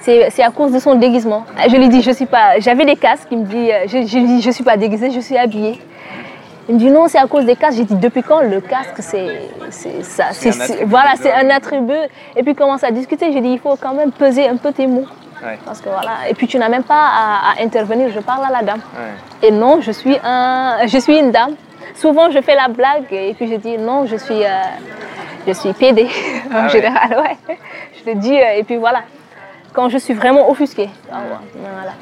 c'est 0.00 0.42
à 0.42 0.50
cause 0.50 0.72
de 0.72 0.78
son 0.78 0.94
déguisement. 0.94 1.44
Je 1.68 1.76
lui 1.76 1.88
dis, 1.88 2.02
je 2.02 2.12
suis 2.12 2.26
pas. 2.26 2.60
J'avais 2.60 2.84
des 2.84 2.96
casques. 2.96 3.28
Il 3.32 3.38
me 3.38 3.46
dit, 3.46 3.72
euh, 3.72 3.86
je, 3.88 4.18
lui 4.18 4.26
dis, 4.26 4.42
je 4.42 4.50
suis 4.50 4.64
pas 4.64 4.76
déguisée, 4.76 5.10
je 5.10 5.20
suis 5.20 5.36
habillée. 5.36 5.80
Il 6.68 6.76
me 6.76 6.78
dit 6.78 6.90
non, 6.90 7.08
c'est 7.08 7.18
à 7.18 7.26
cause 7.26 7.44
des 7.44 7.56
casques. 7.56 7.78
J'ai 7.78 7.84
dit 7.84 7.96
depuis 7.96 8.22
quand 8.22 8.40
le 8.40 8.60
casque, 8.60 9.00
c'est 9.00 9.50
ça, 10.02 10.26
voilà, 10.86 11.14
c'est 11.20 11.32
un 11.32 11.50
attribut. 11.50 11.92
Et 12.36 12.44
puis 12.44 12.54
commence 12.54 12.84
à 12.84 12.92
discuter. 12.92 13.32
J'ai 13.32 13.40
dit 13.40 13.48
il 13.48 13.58
faut 13.58 13.76
quand 13.80 13.94
même 13.94 14.12
peser 14.12 14.48
un 14.48 14.56
peu 14.56 14.70
tes 14.70 14.86
mots. 14.86 15.06
Parce 15.64 15.80
que 15.80 15.88
voilà. 15.88 16.28
Et 16.28 16.34
puis 16.34 16.46
tu 16.46 16.58
n'as 16.58 16.68
même 16.68 16.84
pas 16.84 17.08
à, 17.14 17.62
intervenir, 17.62 18.10
je 18.14 18.20
parle 18.20 18.44
à 18.44 18.50
la 18.50 18.62
dame. 18.62 18.80
Et 19.42 19.50
non, 19.50 19.80
je 19.80 19.92
suis, 19.92 20.16
un, 20.24 20.86
je 20.86 20.98
suis 20.98 21.18
une 21.18 21.30
dame. 21.30 21.54
Souvent 21.94 22.30
je 22.30 22.40
fais 22.40 22.54
la 22.54 22.68
blague 22.68 23.12
et 23.12 23.34
puis 23.34 23.48
je 23.48 23.56
dis 23.56 23.76
non, 23.76 24.06
je 24.06 24.16
suis, 24.16 24.44
euh, 24.44 24.48
je 25.46 25.52
suis 25.52 25.72
PD 25.72 26.04
en 26.50 26.54
ah 26.54 26.68
général. 26.68 27.10
Ouais. 27.18 27.56
Je 27.98 28.10
te 28.10 28.16
dis, 28.16 28.34
euh, 28.34 28.56
et 28.58 28.64
puis 28.64 28.76
voilà. 28.76 29.02
Quand 29.72 29.88
je 29.88 29.98
suis 29.98 30.14
vraiment 30.14 30.50
offusquée. 30.50 30.90
Ah 31.10 31.20
voilà 31.54 31.92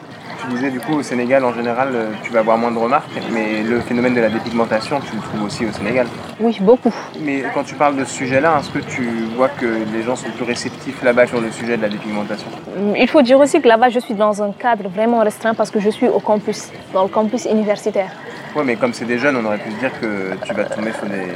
tu 0.51 0.57
disais 0.57 0.71
du 0.71 0.81
coup 0.81 0.95
au 0.95 1.03
Sénégal 1.03 1.45
en 1.45 1.53
général 1.53 1.91
euh, 1.95 2.11
tu 2.23 2.33
vas 2.33 2.41
avoir 2.41 2.59
moins 2.59 2.71
de 2.73 2.79
remarques, 2.79 3.11
mais 3.33 3.63
le 3.63 3.81
phénomène 3.81 4.15
de 4.15 4.21
la 4.21 4.29
dépigmentation 4.31 5.01
tu 5.01 5.15
le 5.15 5.23
trouves 5.23 5.45
aussi 5.45 5.65
au 5.67 5.73
Sénégal 5.73 6.07
Oui, 6.41 6.59
beaucoup. 6.61 6.93
Mais 7.21 7.45
quand 7.55 7.63
tu 7.63 7.75
parles 7.75 7.97
de 7.97 8.05
ce 8.05 8.13
sujet-là, 8.15 8.59
est-ce 8.61 8.71
que 8.71 8.79
tu 8.79 9.03
vois 9.37 9.49
que 9.49 9.67
les 9.93 10.03
gens 10.03 10.17
sont 10.17 10.31
plus 10.31 10.45
réceptifs 10.45 11.03
là-bas 11.03 11.27
sur 11.27 11.41
le 11.41 11.51
sujet 11.51 11.77
de 11.77 11.83
la 11.83 11.89
dépigmentation? 11.89 12.49
Il 12.97 13.09
faut 13.09 13.23
dire 13.23 13.39
aussi 13.39 13.61
que 13.61 13.69
là-bas 13.69 13.91
je 13.91 14.01
suis 14.01 14.15
dans 14.15 14.43
un 14.43 14.53
cadre 14.53 14.89
vraiment 14.89 15.21
restreint 15.21 15.55
parce 15.55 15.71
que 15.71 15.81
je 15.81 15.91
suis 15.91 16.09
au 16.09 16.21
campus, 16.21 16.69
dans 16.93 17.03
le 17.05 17.09
campus 17.09 17.45
universitaire. 17.45 18.11
Oui, 18.57 18.63
mais 18.67 18.77
comme 18.77 18.93
c'est 18.93 19.05
des 19.05 19.19
jeunes, 19.19 19.37
on 19.37 19.45
aurait 19.45 19.59
pu 19.59 19.71
se 19.71 19.77
dire 19.77 19.93
que 20.01 20.33
tu 20.45 20.53
vas 20.55 20.65
tomber 20.65 20.93
sur 20.93 21.07
des 21.07 21.27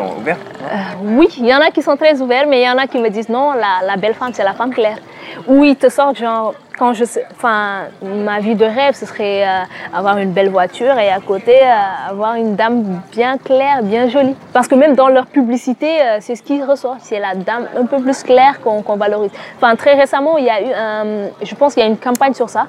Euh, 0.00 0.76
oui, 1.02 1.28
il 1.38 1.46
y 1.46 1.54
en 1.54 1.60
a 1.60 1.70
qui 1.70 1.82
sont 1.82 1.96
très 1.96 2.20
ouverts, 2.20 2.46
mais 2.48 2.62
il 2.62 2.66
y 2.66 2.70
en 2.70 2.78
a 2.78 2.86
qui 2.86 2.98
me 2.98 3.08
disent 3.08 3.28
non, 3.28 3.52
la, 3.52 3.96
belle 3.96 4.14
femme 4.14 4.30
c'est 4.32 4.44
la 4.44 4.52
femme 4.54 4.72
claire. 4.72 4.98
Ou 5.46 5.64
ils 5.64 5.76
te 5.76 5.88
sortent 5.88 6.18
genre 6.18 6.54
quand 6.78 6.92
je 6.92 7.04
enfin, 7.32 7.86
ma 8.02 8.38
vie 8.38 8.54
de 8.54 8.64
rêve, 8.64 8.94
ce 8.94 9.04
serait 9.04 9.42
euh, 9.42 9.62
avoir 9.92 10.18
une 10.18 10.30
belle 10.30 10.48
voiture 10.48 10.96
et 10.98 11.10
à 11.10 11.18
côté 11.18 11.60
euh, 11.60 12.10
avoir 12.10 12.34
une 12.36 12.54
dame 12.54 13.00
bien 13.10 13.36
claire, 13.36 13.82
bien 13.82 14.08
jolie. 14.08 14.36
Parce 14.52 14.68
que 14.68 14.76
même 14.76 14.94
dans 14.94 15.08
leur 15.08 15.26
publicité, 15.26 15.88
c'est 16.20 16.36
ce 16.36 16.42
qui 16.42 16.62
ressort. 16.62 16.96
C'est 17.00 17.18
la 17.18 17.34
dame 17.34 17.66
un 17.76 17.86
peu 17.86 18.00
plus 18.00 18.22
claire 18.22 18.60
qu'on 18.62 18.96
valorise. 18.96 19.32
Enfin, 19.56 19.74
très 19.74 19.94
récemment, 19.94 20.38
il 20.38 20.44
y 20.44 20.50
a 20.50 20.62
eu, 20.62 21.30
je 21.42 21.54
pense 21.56 21.74
qu'il 21.74 21.82
y 21.82 21.86
a 21.86 21.88
une 21.88 21.98
campagne 21.98 22.34
sur 22.34 22.48
ça 22.48 22.66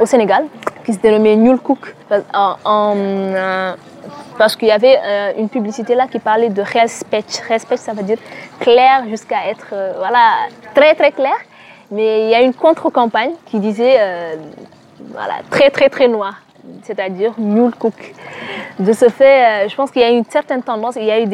au 0.00 0.06
Sénégal 0.06 0.44
qui 0.84 0.92
se 0.92 0.98
dénommait 0.98 1.36
Nul 1.36 1.58
Cook. 1.58 1.94
Parce 4.38 4.56
qu'il 4.56 4.68
y 4.68 4.72
avait 4.72 4.98
une 5.38 5.48
publicité 5.48 5.94
là 5.94 6.06
qui 6.06 6.18
parlait 6.18 6.48
de 6.48 6.62
respect. 6.62 7.24
Respect, 7.48 7.76
ça 7.76 7.92
veut 7.92 8.02
dire 8.02 8.18
clair 8.60 9.04
jusqu'à 9.08 9.48
être 9.48 9.74
voilà, 9.98 10.48
très 10.74 10.94
très 10.94 11.12
clair. 11.12 11.34
Mais 11.90 12.24
il 12.24 12.30
y 12.30 12.34
a 12.34 12.40
une 12.40 12.54
contre-campagne 12.54 13.32
qui 13.46 13.58
disait 13.60 13.96
euh, 13.98 14.34
voilà, 15.12 15.34
très 15.50 15.70
très 15.70 15.88
très 15.88 16.08
noir, 16.08 16.34
c'est-à-dire 16.82 17.32
nul 17.38 17.72
cook. 17.78 18.14
De 18.78 18.92
ce 18.92 19.08
fait, 19.08 19.64
euh, 19.64 19.68
je 19.68 19.76
pense 19.76 19.90
qu'il 19.90 20.02
y 20.02 20.04
a 20.04 20.10
une 20.10 20.24
certaine 20.24 20.62
tendance. 20.62 20.96
Il 20.96 21.04
y 21.04 21.10
a 21.10 21.20
eu 21.20 21.28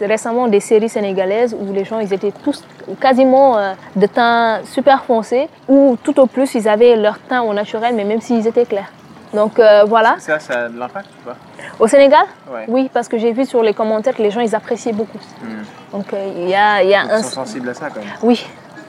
récemment 0.00 0.48
des 0.48 0.60
séries 0.60 0.88
sénégalaises 0.88 1.54
où 1.58 1.72
les 1.72 1.84
gens 1.84 1.98
ils 1.98 2.12
étaient 2.12 2.32
tous 2.44 2.64
quasiment 3.00 3.58
euh, 3.58 3.74
de 3.96 4.06
teint 4.06 4.60
super 4.64 5.04
foncé, 5.04 5.48
ou 5.68 5.96
tout 6.02 6.18
au 6.20 6.26
plus 6.26 6.54
ils 6.54 6.68
avaient 6.68 6.96
leur 6.96 7.18
teint 7.18 7.42
au 7.42 7.52
naturel, 7.52 7.94
mais 7.94 8.04
même 8.04 8.20
s'ils 8.20 8.46
étaient 8.46 8.66
clairs. 8.66 8.92
Donc 9.32 9.60
voilà. 9.86 10.16
Ça, 10.18 10.38
ça 10.38 10.64
a 10.64 10.68
de 10.68 10.78
l'impact 10.78 11.08
ou 11.20 11.30
pas? 11.30 11.36
Au 11.78 11.86
Sénégal? 11.86 12.24
Oui, 12.68 12.90
parce 12.92 13.08
que 13.08 13.18
j'ai 13.18 13.32
vu 13.32 13.46
sur 13.46 13.62
les 13.62 13.74
commentaires 13.74 14.14
que 14.14 14.22
les 14.22 14.30
gens 14.30 14.40
ils 14.40 14.54
appréciaient 14.54 14.92
beaucoup. 14.92 15.18
Hmm. 15.40 15.62
Donc 15.92 16.14
il 16.36 16.48
y 16.48 16.54
a, 16.54 16.82
y 16.82 16.94
a 16.94 17.00
un. 17.02 17.18
Ils 17.18 17.24
sont 17.24 17.30
sensibles 17.30 17.68
à 17.68 17.74
ça 17.74 17.88
quand 17.88 18.00
même. 18.00 18.08
Oui, 18.22 18.46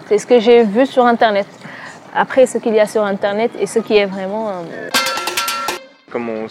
c'est 0.08 0.18
ce 0.18 0.26
que 0.26 0.40
j'ai 0.40 0.64
vu 0.64 0.86
sur 0.86 1.06
Internet. 1.06 1.48
Après, 2.16 2.46
ce 2.46 2.60
qu'il 2.60 2.76
y 2.76 2.80
a 2.80 2.86
sur 2.86 3.04
Internet 3.04 3.52
et 3.60 3.66
ce 3.66 3.80
qui 3.80 3.98
est 3.98 4.06
vraiment... 4.06 4.50
Euh, 4.50 4.90
comme 6.14 6.30
on, 6.30 6.46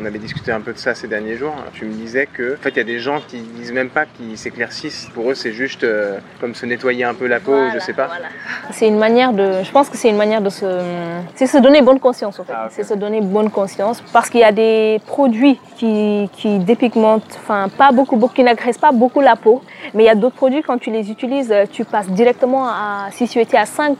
on, 0.00 0.04
avait 0.06 0.18
discuté 0.18 0.50
un 0.50 0.62
peu 0.62 0.72
de 0.72 0.78
ça 0.78 0.94
ces 0.94 1.06
derniers 1.06 1.36
jours, 1.36 1.54
tu 1.74 1.84
me 1.84 1.92
disais 1.92 2.26
que 2.26 2.54
en 2.54 2.56
fait 2.56 2.70
il 2.70 2.76
y 2.78 2.80
a 2.80 2.84
des 2.84 2.98
gens 2.98 3.20
qui 3.28 3.40
disent 3.40 3.72
même 3.72 3.90
pas 3.90 4.06
qu'ils 4.06 4.38
s'éclaircissent. 4.38 5.10
Pour 5.12 5.30
eux 5.30 5.34
c'est 5.34 5.52
juste 5.52 5.84
euh, 5.84 6.18
comme 6.40 6.54
se 6.54 6.64
nettoyer 6.64 7.04
un 7.04 7.12
peu 7.12 7.26
la 7.26 7.40
peau, 7.40 7.54
je 7.74 7.78
sais 7.78 7.92
pas. 7.92 8.08
C'est 8.70 8.88
une 8.88 8.96
manière 8.96 9.34
de, 9.34 9.62
je 9.62 9.70
pense 9.70 9.90
que 9.90 9.98
c'est 9.98 10.08
une 10.08 10.16
manière 10.16 10.40
de 10.40 10.48
se, 10.48 10.80
c'est 11.34 11.46
se 11.46 11.58
donner 11.58 11.82
bonne 11.82 12.00
conscience 12.00 12.40
en 12.40 12.44
fait. 12.44 12.54
Ah, 12.56 12.68
c'est 12.70 12.84
se 12.84 12.94
donner 12.94 13.20
bonne 13.20 13.50
conscience 13.50 14.02
parce 14.14 14.30
qu'il 14.30 14.40
y 14.40 14.44
a 14.44 14.52
des 14.52 14.98
produits 15.06 15.60
qui, 15.76 16.30
qui 16.32 16.58
dépigmentent, 16.58 17.38
enfin 17.42 17.68
pas 17.68 17.92
beaucoup, 17.92 18.16
beaucoup, 18.16 18.34
qui 18.34 18.44
n'agressent 18.44 18.78
pas 18.78 18.92
beaucoup 18.92 19.20
la 19.20 19.36
peau, 19.36 19.62
mais 19.92 20.04
il 20.04 20.06
y 20.06 20.10
a 20.10 20.14
d'autres 20.14 20.36
produits 20.36 20.62
quand 20.62 20.78
tu 20.78 20.90
les 20.90 21.10
utilises, 21.10 21.54
tu 21.70 21.84
passes 21.84 22.08
directement 22.08 22.66
à, 22.66 23.08
si 23.10 23.28
tu 23.28 23.38
étais 23.40 23.58
à 23.58 23.66
5 23.66 23.98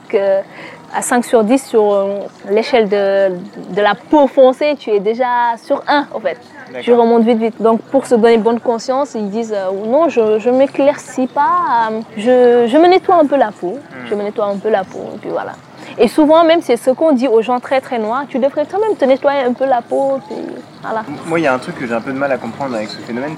à 0.93 1.01
5 1.01 1.25
sur 1.25 1.43
10 1.43 1.63
sur 1.63 1.93
euh, 1.93 2.19
l'échelle 2.49 2.87
de, 2.89 3.29
de, 3.73 3.81
la 3.81 3.95
peau 3.95 4.27
foncée, 4.27 4.75
tu 4.77 4.89
es 4.89 4.99
déjà 4.99 5.55
sur 5.63 5.83
1 5.87 6.07
en 6.13 6.19
fait. 6.19 6.37
Tu 6.81 6.93
remontes 6.93 7.23
vite 7.23 7.37
vite. 7.37 7.61
Donc 7.61 7.81
pour 7.81 8.05
se 8.05 8.15
donner 8.15 8.37
bonne 8.37 8.59
conscience, 8.59 9.13
ils 9.15 9.29
disent 9.29 9.53
euh, 9.55 9.71
non, 9.85 10.09
je 10.09 10.49
ne 10.49 10.57
m'éclaircis 10.57 11.27
pas, 11.27 11.89
euh, 11.91 11.99
je, 12.17 12.67
je, 12.71 12.77
me 12.77 12.87
nettoie 12.87 13.15
un 13.15 13.25
peu 13.25 13.37
la 13.37 13.51
peau. 13.51 13.73
Hmm. 13.73 14.07
Je 14.09 14.15
me 14.15 14.23
nettoie 14.23 14.45
un 14.45 14.57
peu 14.57 14.69
la 14.69 14.83
peau, 14.83 15.09
et 15.15 15.17
puis 15.17 15.29
voilà. 15.29 15.53
Et 15.97 16.07
souvent 16.07 16.43
même, 16.43 16.61
c'est 16.61 16.77
ce 16.77 16.89
qu'on 16.91 17.13
dit 17.13 17.27
aux 17.27 17.41
gens 17.41 17.59
très 17.59 17.79
très 17.79 17.99
noirs, 17.99 18.25
tu 18.27 18.39
devrais 18.39 18.65
quand 18.69 18.79
même 18.79 18.95
te 18.97 19.05
nettoyer 19.05 19.41
un 19.41 19.53
peu 19.53 19.65
la 19.65 19.81
peau. 19.81 20.19
Puis 20.27 20.37
voilà. 20.81 21.03
Moi, 21.25 21.39
il 21.39 21.43
y 21.43 21.47
a 21.47 21.53
un 21.53 21.59
truc 21.59 21.77
que 21.77 21.87
j'ai 21.87 21.93
un 21.93 22.01
peu 22.01 22.11
de 22.11 22.17
mal 22.17 22.31
à 22.31 22.37
comprendre 22.37 22.75
avec 22.75 22.89
ce 22.89 22.97
phénomène. 22.97 23.35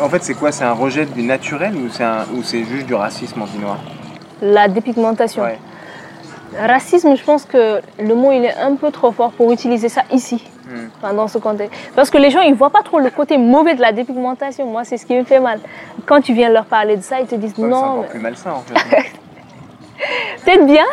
En 0.00 0.08
fait, 0.08 0.22
c'est 0.22 0.34
quoi? 0.34 0.50
C'est 0.52 0.64
un 0.64 0.72
rejet 0.72 1.04
du 1.04 1.22
naturel 1.22 1.74
ou 1.76 2.42
c'est 2.42 2.64
juste 2.64 2.86
du 2.86 2.94
racisme 2.94 3.42
anti-noir? 3.42 3.78
La 4.40 4.68
dépigmentation. 4.68 5.44
Racisme, 6.56 7.16
je 7.16 7.22
pense 7.22 7.44
que 7.44 7.80
le 7.98 8.14
mot 8.14 8.32
il 8.32 8.44
est 8.44 8.56
un 8.56 8.74
peu 8.76 8.90
trop 8.90 9.12
fort 9.12 9.32
pour 9.32 9.52
utiliser 9.52 9.88
ça 9.88 10.02
ici, 10.12 10.44
hmm. 10.66 11.14
dans 11.16 11.28
ce 11.28 11.38
contexte. 11.38 11.78
Parce 11.94 12.10
que 12.10 12.18
les 12.18 12.30
gens 12.30 12.40
ils 12.40 12.54
voient 12.54 12.70
pas 12.70 12.82
trop 12.82 12.98
le 12.98 13.10
côté 13.10 13.38
mauvais 13.38 13.74
de 13.74 13.80
la 13.80 13.92
dépigmentation. 13.92 14.66
Moi, 14.66 14.84
c'est 14.84 14.96
ce 14.96 15.06
qui 15.06 15.14
me 15.14 15.24
fait 15.24 15.40
mal. 15.40 15.60
Quand 16.06 16.20
tu 16.20 16.32
viens 16.32 16.48
leur 16.48 16.64
parler 16.64 16.96
de 16.96 17.02
ça, 17.02 17.20
ils 17.20 17.26
te 17.26 17.34
disent 17.34 17.58
non. 17.58 17.68
C'est 17.68 17.74
encore 17.74 18.06
plus 18.06 18.20
malsain 18.20 18.52
en 18.52 18.62
fait. 18.62 19.12
Peut-être 20.44 20.66
bien, 20.66 20.86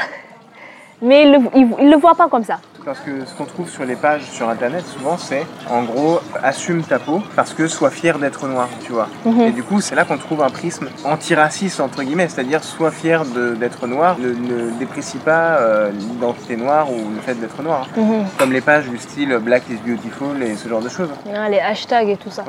mais 1.02 1.24
ils 1.56 1.68
ne 1.68 1.92
le 1.92 1.98
voient 1.98 2.16
pas 2.16 2.28
comme 2.28 2.44
ça. 2.44 2.60
Parce 2.86 3.00
que 3.00 3.26
ce 3.26 3.34
qu'on 3.34 3.46
trouve 3.46 3.68
sur 3.68 3.84
les 3.84 3.96
pages 3.96 4.30
sur 4.30 4.48
internet 4.48 4.86
souvent 4.86 5.18
c'est 5.18 5.44
en 5.72 5.82
gros 5.82 6.20
assume 6.44 6.84
ta 6.84 7.00
peau 7.00 7.24
parce 7.36 7.52
que 7.52 7.68
sois 7.68 7.90
fier 7.90 8.20
d'être 8.20 8.48
noir, 8.48 8.70
tu 8.86 8.92
vois. 8.92 9.08
Mhm. 9.26 9.42
Et 9.42 9.52
du 9.52 9.64
coup 9.64 9.82
c'est 9.82 9.96
là 9.96 10.06
qu'on 10.06 10.20
trouve 10.20 10.44
un 10.44 10.52
prisme 10.52 10.88
antiraciste 11.04 11.80
entre 11.80 12.04
guillemets, 12.04 12.28
c'est-à-dire 12.28 12.64
sois 12.64 12.92
fier 12.92 13.24
d'être 13.60 13.88
noir, 13.88 14.18
ne, 14.20 14.70
déprécie 14.78 15.18
pas 15.18 15.58
euh, 15.58 15.90
l'identité 15.90 16.56
noire 16.56 16.92
ou 16.92 17.10
le 17.10 17.22
fait 17.22 17.34
d'être 17.34 17.64
noir. 17.64 17.88
Mhm. 17.98 18.26
Comme 18.38 18.52
les 18.52 18.62
pages 18.62 18.88
du 18.88 19.00
style 19.00 19.36
Black 19.42 19.64
is 19.70 19.78
beautiful 19.78 20.44
et 20.44 20.56
ce 20.56 20.70
genre 20.70 20.82
de 20.82 20.90
choses. 20.90 21.10
Ah, 21.36 21.50
les 21.50 21.60
hashtags 21.60 22.10
et 22.10 22.18
tout 22.18 22.30
ça. 22.30 22.44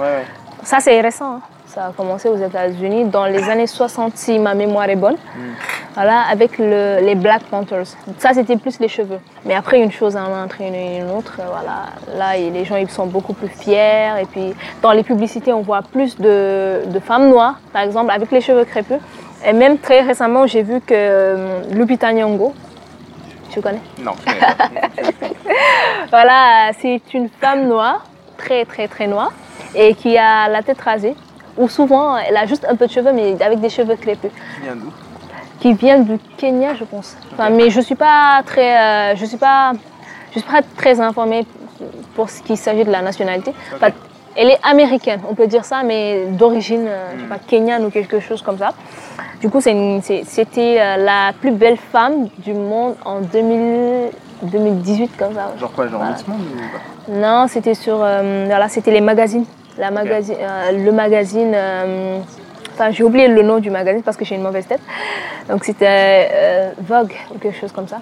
Ça 0.63 0.81
c'est 0.81 1.01
récent. 1.01 1.37
Hein. 1.37 1.41
Ça 1.67 1.87
a 1.87 1.93
commencé 1.93 2.29
aux 2.29 2.37
États-Unis 2.37 3.07
dans 3.07 3.27
les 3.27 3.49
années 3.49 3.67
60, 3.67 4.17
si 4.17 4.39
ma 4.39 4.55
mémoire 4.55 4.89
est 4.89 4.97
bonne. 4.97 5.15
Mm. 5.15 5.41
Voilà, 5.97 6.21
avec 6.31 6.59
les 6.59 7.15
Black 7.15 7.45
Panthers. 7.45 7.87
Ça, 8.19 8.35
c'était 8.35 8.59
plus 8.59 8.79
les 8.81 8.89
cheveux. 8.89 9.19
Mais 9.47 9.55
après, 9.55 9.81
une 9.81 9.91
chose 9.91 10.15
en 10.15 10.27
a 10.27 10.45
entraîné 10.45 10.99
une 10.99 11.09
autre. 11.09 11.39
Voilà, 11.39 11.87
là, 12.19 12.37
les 12.37 12.67
gens 12.67 12.77
ils 12.77 12.91
sont 12.91 13.07
beaucoup 13.07 13.33
plus 13.33 13.49
fiers. 13.49 14.13
Et 14.21 14.27
puis, 14.27 14.55
dans 14.83 14.93
les 14.93 15.03
publicités, 15.03 15.55
on 15.55 15.63
voit 15.63 15.81
plus 15.81 16.19
de, 16.19 16.83
femmes 17.03 17.31
noires, 17.31 17.59
par 17.73 17.81
exemple, 17.81 18.11
avec 18.11 18.31
les 18.31 18.43
cheveux 18.43 18.67
crépus. 18.67 18.99
Et 19.47 19.55
même 19.55 19.79
très 19.79 20.03
récemment, 20.03 20.47
j'ai 20.47 20.63
vu 20.63 20.83
que 20.83 20.93
euh, 20.93 21.63
Lupita 21.73 22.13
Nyong'o, 22.13 22.53
tu 23.49 23.63
connais? 23.63 23.81
Non. 23.99 24.13
voilà, 26.11 26.73
c'est 26.79 27.01
une 27.15 27.31
femme 27.41 27.69
noire, 27.69 28.05
très 28.37 28.67
très 28.67 28.87
très 28.87 29.07
noire, 29.07 29.33
et 29.75 29.95
qui 29.95 30.19
a 30.19 30.47
la 30.49 30.63
tête 30.63 30.81
rasée 30.81 31.17
ou 31.57 31.69
souvent 31.69 32.19
elle 32.19 32.37
a 32.37 32.45
juste 32.45 32.67
un 32.69 32.77
peu 32.77 32.87
de 32.87 32.93
cheveux, 32.93 33.13
mais 33.13 33.41
avec 33.43 33.61
des 33.61 33.71
cheveux 33.71 33.97
crépus. 33.97 34.31
Qui 34.57 34.63
vient 34.63 34.77
d'où? 34.77 34.93
Qui 35.61 35.73
vient 35.75 35.99
du 36.01 36.19
Kenya, 36.37 36.75
je 36.75 36.85
pense. 36.85 37.17
Enfin, 37.33 37.51
Mais 37.51 37.71
je 37.71 37.81
suis 37.81 37.95
pas 37.95 38.43
très, 38.45 39.13
euh, 39.13 39.17
je 39.17 39.25
suis 39.25 39.37
pas, 39.37 39.73
je 40.33 40.39
suis 40.41 40.49
pas 40.49 40.61
très 40.77 41.01
informée 41.01 41.47
pour 42.15 42.31
ce 42.31 42.43
qui 42.43 42.57
s'agit 42.57 42.85
de 42.85 42.91
la 42.91 43.03
nationalité. 43.03 43.53
Elle 44.39 44.51
est 44.51 44.59
américaine, 44.63 45.21
on 45.31 45.35
peut 45.35 45.47
dire 45.47 45.65
ça, 45.65 45.83
mais 45.83 46.27
d'origine, 46.27 46.87
euh, 46.87 47.29
pas, 47.29 47.39
kenyane 47.39 47.87
ou 47.87 47.91
quelque 47.91 48.21
chose 48.21 48.43
comme 48.43 48.59
ça. 48.59 48.75
Du 49.41 49.49
coup, 49.49 49.61
c'était 49.61 50.77
euh, 50.79 50.97
la 50.99 51.33
plus 51.41 51.53
belle 51.53 51.79
femme 51.79 52.29
du 52.39 52.53
monde 52.53 52.97
en 53.05 53.21
2000 53.21 54.11
2018, 54.43 55.17
comme 55.17 55.33
ça. 55.35 55.55
Genre 55.59 55.73
quoi, 55.73 55.89
genre. 55.89 56.05
Miss 56.05 56.29
Monde 56.29 56.41
ou 56.41 56.59
pas? 56.59 57.15
Non, 57.15 57.47
c'était 57.49 57.73
sur, 57.73 57.97
euh, 58.03 58.45
voilà, 58.47 58.69
c'était 58.69 58.91
les 58.91 59.01
magazines. 59.01 59.47
La 59.79 59.91
magazine, 59.91 60.37
le 60.73 60.93
magazine. 60.93 61.55
Enfin, 62.79 62.91
j'ai 62.91 63.03
oublié 63.05 63.27
le 63.27 63.41
nom 63.43 63.59
du 63.59 63.71
magazine 63.71 64.03
parce 64.03 64.19
que 64.19 64.25
j'ai 64.27 64.35
une 64.35 64.43
mauvaise 64.43 64.67
tête. 64.67 64.81
Donc 65.49 65.65
c'était 65.65 66.29
euh, 66.31 66.71
Vogue 66.79 67.13
ou 67.35 67.39
quelque 67.39 67.59
chose 67.59 67.73
comme 67.73 67.89
ça. 67.89 68.01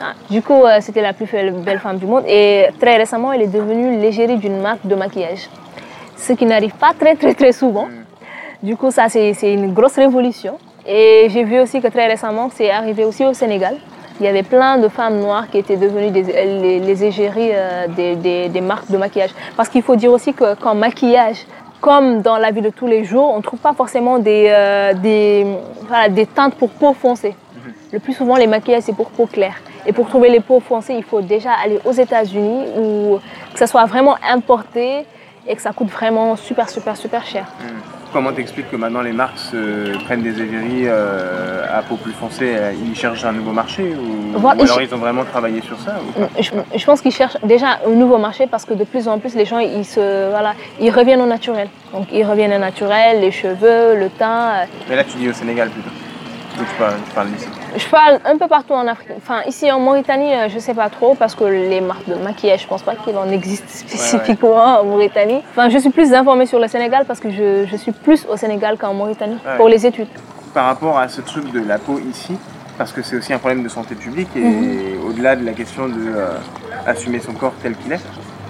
Ah, 0.00 0.12
Du 0.30 0.40
coup, 0.42 0.64
euh, 0.64 0.78
c'était 0.80 1.02
la 1.02 1.12
plus 1.12 1.26
belle, 1.26 1.80
femme 1.80 1.98
du 1.98 2.06
monde. 2.06 2.22
Et 2.28 2.66
très 2.80 2.96
récemment, 2.96 3.32
elle 3.32 3.42
est 3.42 3.48
devenue 3.60 3.98
l'égérie 3.98 4.36
d'une 4.36 4.60
marque 4.60 4.86
de 4.86 4.94
maquillage. 4.94 5.48
Ce 6.16 6.32
qui 6.34 6.46
n'arrive 6.46 6.74
pas 6.74 6.92
très, 6.98 7.16
très, 7.16 7.34
très 7.34 7.50
souvent. 7.52 7.88
Du 8.62 8.76
coup, 8.76 8.92
ça, 8.92 9.08
c'est 9.08 9.34
c'est 9.34 9.52
une 9.52 9.72
grosse 9.74 9.96
révolution. 9.96 10.54
Et 10.86 11.26
j'ai 11.30 11.42
vu 11.42 11.58
aussi 11.58 11.80
que 11.80 11.88
très 11.88 12.06
récemment, 12.06 12.48
c'est 12.54 12.70
arrivé 12.70 13.04
aussi 13.04 13.24
au 13.24 13.32
Sénégal. 13.34 13.74
Il 14.20 14.26
y 14.26 14.28
avait 14.28 14.44
plein 14.44 14.78
de 14.78 14.86
femmes 14.88 15.18
noires 15.18 15.48
qui 15.50 15.58
étaient 15.58 15.76
devenues 15.76 16.10
des- 16.12 16.22
les, 16.62 16.78
les 16.78 17.04
égéries 17.04 17.50
euh, 17.52 17.88
des, 17.88 18.14
des- 18.14 18.48
des 18.48 18.60
marques 18.60 18.88
de 18.90 18.96
maquillage. 18.98 19.30
Parce 19.56 19.68
qu'il 19.68 19.82
faut 19.82 19.96
dire 19.96 20.12
aussi 20.12 20.32
que 20.32 20.54
qu'en 20.54 20.76
maquillage, 20.76 21.44
comme 21.82 22.22
dans 22.22 22.38
la 22.38 22.52
vie 22.52 22.62
de 22.62 22.70
tous 22.70 22.86
les 22.86 23.04
jours, 23.04 23.28
on 23.34 23.38
ne 23.38 23.42
trouve 23.42 23.58
pas 23.58 23.74
forcément 23.74 24.18
des, 24.18 24.46
euh, 24.48 24.94
des, 24.94 25.44
voilà, 25.88 26.08
des 26.08 26.26
teintes 26.26 26.54
pour 26.54 26.70
peau 26.70 26.94
foncée. 26.94 27.34
Le 27.92 27.98
plus 27.98 28.14
souvent, 28.14 28.36
les 28.36 28.46
maquillages, 28.46 28.84
c'est 28.84 28.96
pour 28.96 29.10
peau 29.10 29.26
claire. 29.26 29.56
Et 29.84 29.92
pour 29.92 30.08
trouver 30.08 30.30
les 30.30 30.40
peaux 30.40 30.60
foncées, 30.60 30.94
il 30.94 31.02
faut 31.02 31.20
déjà 31.20 31.50
aller 31.52 31.78
aux 31.84 31.92
États-Unis 31.92 32.64
ou 32.78 33.18
que 33.52 33.58
ça 33.58 33.66
soit 33.66 33.84
vraiment 33.84 34.16
importé 34.26 35.04
et 35.46 35.56
que 35.56 35.60
ça 35.60 35.72
coûte 35.72 35.88
vraiment 35.88 36.36
super, 36.36 36.70
super, 36.70 36.96
super 36.96 37.26
cher. 37.26 37.46
Comment 38.12 38.32
t'expliques 38.32 38.70
que 38.70 38.76
maintenant 38.76 39.00
les 39.00 39.12
marques 39.12 39.38
se 39.38 39.96
prennent 40.04 40.22
des 40.22 40.40
égéries 40.42 40.84
euh, 40.86 41.64
à 41.72 41.80
peau 41.82 41.96
plus 41.96 42.12
foncée 42.12 42.52
euh, 42.54 42.72
Ils 42.86 42.94
cherchent 42.94 43.24
un 43.24 43.32
nouveau 43.32 43.52
marché 43.52 43.94
ou, 43.94 44.36
alors 44.64 44.82
ils- 44.82 44.86
ils 44.88 44.94
ont 44.94 44.98
vraiment 44.98 45.24
travaillé 45.24 45.62
sur 45.62 45.78
ça 45.80 45.94
Je, 46.38 46.50
je 46.78 46.84
pense 46.84 47.00
qu'ils 47.00 47.12
cherchent 47.12 47.38
déjà 47.42 47.78
un 47.86 47.90
nouveau 47.90 48.18
marché 48.18 48.46
parce 48.46 48.66
que 48.66 48.74
de 48.74 48.84
plus 48.84 49.08
en 49.08 49.18
plus, 49.18 49.34
les 49.34 49.46
gens, 49.46 49.58
ils, 49.60 49.84
se, 49.86 50.28
voilà, 50.30 50.52
ils 50.78 50.90
reviennent 50.90 51.22
au 51.22 51.26
naturel. 51.26 51.68
Donc, 51.94 52.08
ils 52.12 52.24
reviennent 52.24 52.52
au 52.52 52.58
naturel, 52.58 53.20
les 53.20 53.30
cheveux, 53.30 53.94
le 53.96 54.08
teint. 54.10 54.48
euh, 54.50 54.64
Mais 54.90 54.96
là 54.96 55.04
tu 55.04 55.16
dis 55.16 55.28
au 55.30 55.32
Sénégal 55.32 55.70
plutôt. 55.70 55.88
Ou 56.60 56.64
tu 56.64 56.74
parles, 56.78 56.94
tu 57.06 57.14
parles 57.14 57.28
d'ici. 57.30 57.48
Je 57.76 57.86
parle 57.88 58.18
un 58.24 58.36
peu 58.36 58.46
partout 58.46 58.74
en 58.74 58.86
Afrique. 58.86 59.08
Enfin, 59.16 59.40
ici 59.46 59.70
en 59.72 59.80
Mauritanie, 59.80 60.34
euh, 60.34 60.48
je 60.48 60.58
sais 60.58 60.74
pas 60.74 60.88
trop 60.90 61.14
parce 61.14 61.34
que 61.34 61.44
les 61.44 61.80
marques 61.80 62.06
de 62.08 62.14
maquillage, 62.14 62.62
je 62.62 62.66
pense 62.68 62.82
pas 62.82 62.94
qu'il 62.94 63.16
en 63.16 63.28
existe 63.30 63.68
spécifiquement 63.70 64.80
en 64.80 64.84
Mauritanie. 64.84 65.42
Enfin, 65.52 65.68
je 65.70 65.78
suis 65.78 65.90
plus 65.90 66.12
informée 66.12 66.46
sur 66.46 66.58
le 66.58 66.68
Sénégal 66.68 67.04
parce 67.06 67.20
que 67.20 67.30
je, 67.30 67.64
je 67.70 67.76
suis 67.76 67.92
plus 67.92 68.26
au 68.30 68.36
Sénégal 68.36 68.76
qu'en 68.78 68.92
Mauritanie 68.94 69.38
Ouais. 69.46 69.56
pour 69.56 69.68
les 69.68 69.86
études. 69.86 70.08
Par 70.52 70.66
rapport 70.66 70.98
à 70.98 71.08
ce 71.08 71.22
truc 71.22 71.50
de 71.52 71.60
la 71.66 71.78
peau 71.78 71.98
ici, 72.10 72.36
parce 72.76 72.92
que 72.92 73.00
c'est 73.02 73.16
aussi 73.16 73.32
un 73.32 73.38
problème 73.38 73.62
de 73.62 73.68
santé 73.68 73.94
publique 73.94 74.28
et 74.36 74.40
Mhm. 74.40 75.08
au-delà 75.08 75.36
de 75.36 75.44
la 75.46 75.52
question 75.52 75.88
de 75.88 75.94
euh, 76.14 76.28
assumer 76.86 77.20
son 77.20 77.32
corps 77.32 77.54
tel 77.62 77.74
qu'il 77.76 77.92
est. 77.92 78.00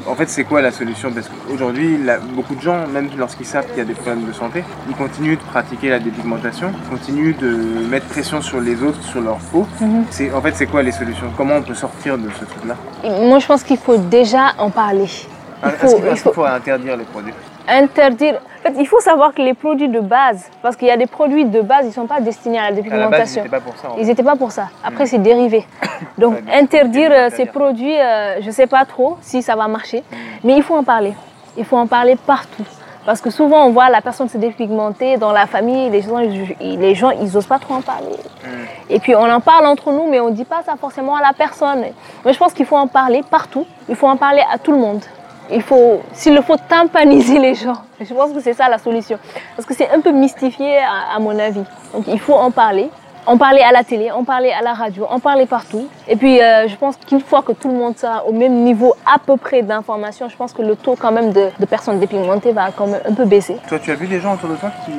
En 0.06 0.14
fait, 0.14 0.28
c'est 0.28 0.44
quoi 0.44 0.60
la 0.62 0.70
solution? 0.70 1.12
Parce 1.12 1.28
qu'aujourd'hui, 1.28 1.98
beaucoup 2.34 2.54
de 2.54 2.60
gens, 2.60 2.86
même 2.88 3.08
lorsqu'ils 3.16 3.46
savent 3.46 3.66
qu'il 3.68 3.78
y 3.78 3.80
a 3.80 3.84
des 3.84 3.94
problèmes 3.94 4.26
de 4.26 4.32
santé, 4.32 4.64
ils 4.88 4.96
continuent 4.96 5.36
de 5.36 5.42
pratiquer 5.42 5.90
la 5.90 5.98
dépigmentation, 5.98 6.72
continuent 6.90 7.36
de 7.36 7.86
mettre 7.88 8.06
pression 8.06 8.42
sur 8.42 8.60
les 8.60 8.82
autres, 8.82 9.02
sur 9.02 9.20
leur 9.20 9.38
peau. 9.38 9.66
Mhm. 9.80 10.04
C'est, 10.10 10.32
en 10.32 10.40
fait, 10.40 10.54
c'est 10.54 10.66
quoi 10.66 10.82
les 10.82 10.92
solutions? 10.92 11.26
Comment 11.36 11.56
on 11.56 11.62
peut 11.62 11.74
sortir 11.74 12.18
de 12.18 12.28
ce 12.30 12.44
truc-là? 12.44 12.76
Moi, 13.04 13.38
je 13.38 13.46
pense 13.46 13.62
qu'il 13.62 13.78
faut 13.78 13.96
déjà 13.96 14.52
en 14.58 14.70
parler. 14.70 15.08
Il 15.64 15.68
Est-ce 16.08 16.22
qu'il 16.24 16.32
faut 16.32 16.44
interdire 16.44 16.96
les 16.96 17.04
produits? 17.04 17.34
Interdire. 17.68 18.40
En 18.60 18.62
fait, 18.62 18.74
il 18.78 18.86
faut 18.86 19.00
savoir 19.00 19.34
que 19.34 19.42
les 19.42 19.54
produits 19.54 19.88
de 19.88 20.00
base, 20.00 20.48
parce 20.62 20.76
qu'il 20.76 20.88
y 20.88 20.90
a 20.90 20.96
des 20.96 21.06
produits 21.06 21.44
de 21.44 21.60
base, 21.60 21.84
ils 21.84 21.88
ne 21.88 21.92
sont 21.92 22.06
pas 22.06 22.20
destinés 22.20 22.58
à 22.58 22.62
la 22.62 22.66
À 22.68 22.70
la 22.70 23.08
base, 23.08 23.34
dépigmentation. 23.34 23.42
Ils 23.98 24.06
n'étaient 24.06 24.22
pas 24.22 24.36
pour 24.36 24.52
ça. 24.52 24.68
Après, 24.84 25.06
c'est 25.06 25.18
dérivé. 25.18 25.66
Donc, 26.18 26.36
interdire 26.52 27.10
euh, 27.12 27.30
ces 27.30 27.46
produits, 27.46 27.98
euh, 27.98 28.40
je 28.40 28.46
ne 28.46 28.52
sais 28.52 28.66
pas 28.66 28.84
trop 28.84 29.18
si 29.20 29.42
ça 29.42 29.56
va 29.56 29.66
marcher. 29.66 30.04
Mais 30.44 30.56
il 30.56 30.62
faut 30.62 30.76
en 30.76 30.84
parler. 30.84 31.14
Il 31.56 31.64
faut 31.64 31.76
en 31.76 31.86
parler 31.86 32.16
partout. 32.16 32.64
Parce 33.04 33.20
que 33.20 33.30
souvent, 33.30 33.66
on 33.66 33.70
voit 33.70 33.90
la 33.90 34.00
personne 34.00 34.28
se 34.28 34.38
dépigmenter 34.38 35.16
dans 35.16 35.32
la 35.32 35.46
famille. 35.46 35.90
Les 35.90 36.02
gens, 36.02 36.18
les 36.18 36.94
gens 36.94 37.10
ils 37.10 37.32
n'osent 37.32 37.46
pas 37.46 37.58
trop 37.58 37.74
en 37.74 37.82
parler. 37.82 38.14
Et 38.88 39.00
puis, 39.00 39.16
on 39.16 39.28
en 39.28 39.40
parle 39.40 39.66
entre 39.66 39.90
nous, 39.90 40.08
mais 40.08 40.20
on 40.20 40.30
ne 40.30 40.34
dit 40.34 40.44
pas 40.44 40.62
ça 40.64 40.76
forcément 40.76 41.16
à 41.16 41.20
la 41.20 41.32
personne. 41.32 41.84
Mais 42.24 42.32
je 42.32 42.38
pense 42.38 42.52
qu'il 42.52 42.64
faut 42.64 42.76
en 42.76 42.86
parler 42.86 43.22
partout. 43.28 43.66
Il 43.88 43.96
faut 43.96 44.06
en 44.06 44.16
parler 44.16 44.42
à 44.52 44.58
tout 44.58 44.70
le 44.70 44.78
monde. 44.78 45.02
Il 45.52 45.62
faut, 45.62 46.00
s'il 46.12 46.34
le 46.34 46.42
faut, 46.42 46.56
tympaniser 46.68 47.38
les 47.38 47.54
gens. 47.54 47.82
Je 48.00 48.12
pense 48.12 48.32
que 48.32 48.40
c'est 48.40 48.54
ça 48.54 48.68
la 48.68 48.78
solution. 48.78 49.18
Parce 49.56 49.66
que 49.66 49.74
c'est 49.74 49.90
un 49.90 50.00
peu 50.00 50.10
mystifié 50.12 50.78
à, 50.78 51.16
à 51.16 51.18
mon 51.18 51.38
avis. 51.38 51.64
Donc 51.92 52.04
il 52.08 52.18
faut 52.18 52.34
en 52.34 52.50
parler. 52.50 52.90
En 53.24 53.38
parler 53.38 53.60
à 53.60 53.70
la 53.70 53.84
télé, 53.84 54.10
en 54.10 54.24
parler 54.24 54.50
à 54.50 54.62
la 54.62 54.72
radio, 54.72 55.06
en 55.08 55.20
parler 55.20 55.46
partout. 55.46 55.86
Et 56.08 56.16
puis 56.16 56.42
euh, 56.42 56.66
je 56.66 56.74
pense 56.74 56.96
qu'une 56.96 57.20
fois 57.20 57.42
que 57.42 57.52
tout 57.52 57.68
le 57.68 57.74
monde 57.74 57.96
sera 57.96 58.24
au 58.26 58.32
même 58.32 58.64
niveau 58.64 58.96
à 59.06 59.20
peu 59.20 59.36
près 59.36 59.62
d'information, 59.62 60.28
je 60.28 60.36
pense 60.36 60.52
que 60.52 60.62
le 60.62 60.74
taux 60.74 60.96
quand 60.98 61.12
même 61.12 61.32
de, 61.32 61.50
de 61.56 61.66
personnes 61.66 62.00
dépigmentées 62.00 62.50
va 62.50 62.70
quand 62.76 62.88
même 62.88 63.00
un 63.08 63.14
peu 63.14 63.24
baisser. 63.24 63.58
Toi, 63.68 63.78
tu 63.78 63.92
as 63.92 63.94
vu 63.94 64.08
des 64.08 64.18
gens 64.18 64.34
autour 64.34 64.48
de 64.48 64.56
toi 64.56 64.70
qui, 64.84 64.90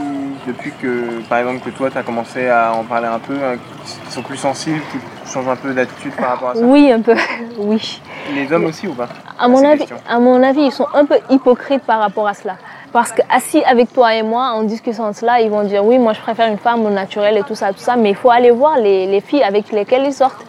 depuis 0.48 0.72
que, 0.82 1.22
par 1.28 1.40
exemple, 1.40 1.60
que 1.66 1.70
toi, 1.72 1.90
tu 1.90 1.98
as 1.98 2.04
commencé 2.04 2.48
à 2.48 2.74
en 2.74 2.84
parler 2.84 3.08
un 3.08 3.20
peu, 3.20 3.34
hein, 3.44 3.56
qui 3.86 4.12
sont 4.14 4.22
plus 4.22 4.38
sensibles, 4.38 4.82
qui 4.92 5.00
changent 5.30 5.50
un 5.50 5.56
peu 5.58 5.74
d'attitude 5.74 6.16
par 6.16 6.30
rapport 6.30 6.50
à 6.52 6.56
ça? 6.56 6.62
Oui, 6.62 6.92
un 6.92 7.02
peu, 7.02 7.16
oui. 7.58 8.02
Les 8.34 8.52
hommes 8.54 8.66
aussi 8.66 8.88
ou 8.88 8.94
pas? 8.94 9.10
À 9.44 9.50
mon, 9.50 9.62
avis, 9.66 9.86
à 10.10 10.20
mon 10.20 10.42
avis, 10.42 10.62
ils 10.62 10.72
sont 10.72 10.88
un 10.94 11.04
peu 11.04 11.18
hypocrites 11.30 11.84
par 11.84 12.00
rapport 12.00 12.28
à 12.28 12.34
cela. 12.34 12.56
Parce 12.94 13.12
qu'assis 13.12 13.62
avec 13.66 13.92
toi 13.92 14.16
et 14.16 14.24
moi, 14.24 14.52
en 14.52 14.64
discutant 14.64 15.10
de 15.10 15.16
cela, 15.16 15.42
ils 15.42 15.50
vont 15.50 15.64
dire 15.64 15.84
oui, 15.84 15.98
moi 16.00 16.14
je 16.14 16.22
préfère 16.22 16.48
une 16.50 16.58
femme 16.58 16.86
au 16.86 16.90
naturel 16.90 17.36
et 17.38 17.44
tout 17.44 17.56
ça, 17.56 17.74
tout 17.74 17.80
ça. 17.80 17.98
Mais 17.98 18.12
il 18.12 18.16
faut 18.16 18.30
aller 18.30 18.52
voir 18.52 18.78
les, 18.78 19.06
les 19.06 19.20
filles 19.20 19.44
avec 19.44 19.72
lesquelles 19.74 20.06
ils 20.06 20.14
sortent. 20.14 20.46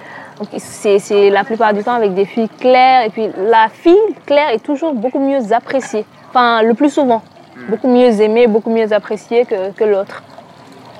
C'est 0.59 1.01
c'est 1.01 1.31
la 1.31 1.43
plupart 1.43 1.73
du 1.75 1.83
temps 1.83 1.95
avec 1.95 2.15
des 2.15 2.25
filles 2.25 2.51
claires. 2.61 3.05
Et 3.05 3.11
puis 3.11 3.29
la 3.37 3.69
fille 3.69 4.15
claire 4.27 4.51
est 4.51 4.63
toujours 4.63 4.95
beaucoup 4.95 5.19
mieux 5.19 5.53
appréciée. 5.53 6.05
Enfin, 6.31 6.63
le 6.63 6.75
plus 6.75 6.91
souvent. 6.91 7.23
Beaucoup 7.69 7.89
mieux 7.89 8.21
aimée, 8.21 8.47
beaucoup 8.47 8.71
mieux 8.71 8.93
appréciée 8.93 9.45
que, 9.45 9.73
que 9.73 9.85
l'autre. 9.85 10.23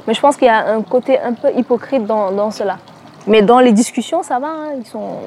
Mais 0.07 0.15
je 0.15 0.21
pense 0.21 0.37
qu'il 0.37 0.47
y 0.47 0.51
a 0.51 0.67
un 0.69 0.83
côté 0.83 1.21
un 1.21 1.35
peu 1.35 1.49
hypocrite 1.57 2.07
dans, 2.07 2.33
dans 2.33 2.51
cela. 2.51 2.79
Mais 3.27 3.43
dans 3.43 3.61
les 3.61 3.73
discussions, 3.73 4.23
ça 4.23 4.39
va. 4.39 4.49
hein. 4.49 4.73
Ils 4.79 4.87
sont, 4.87 5.19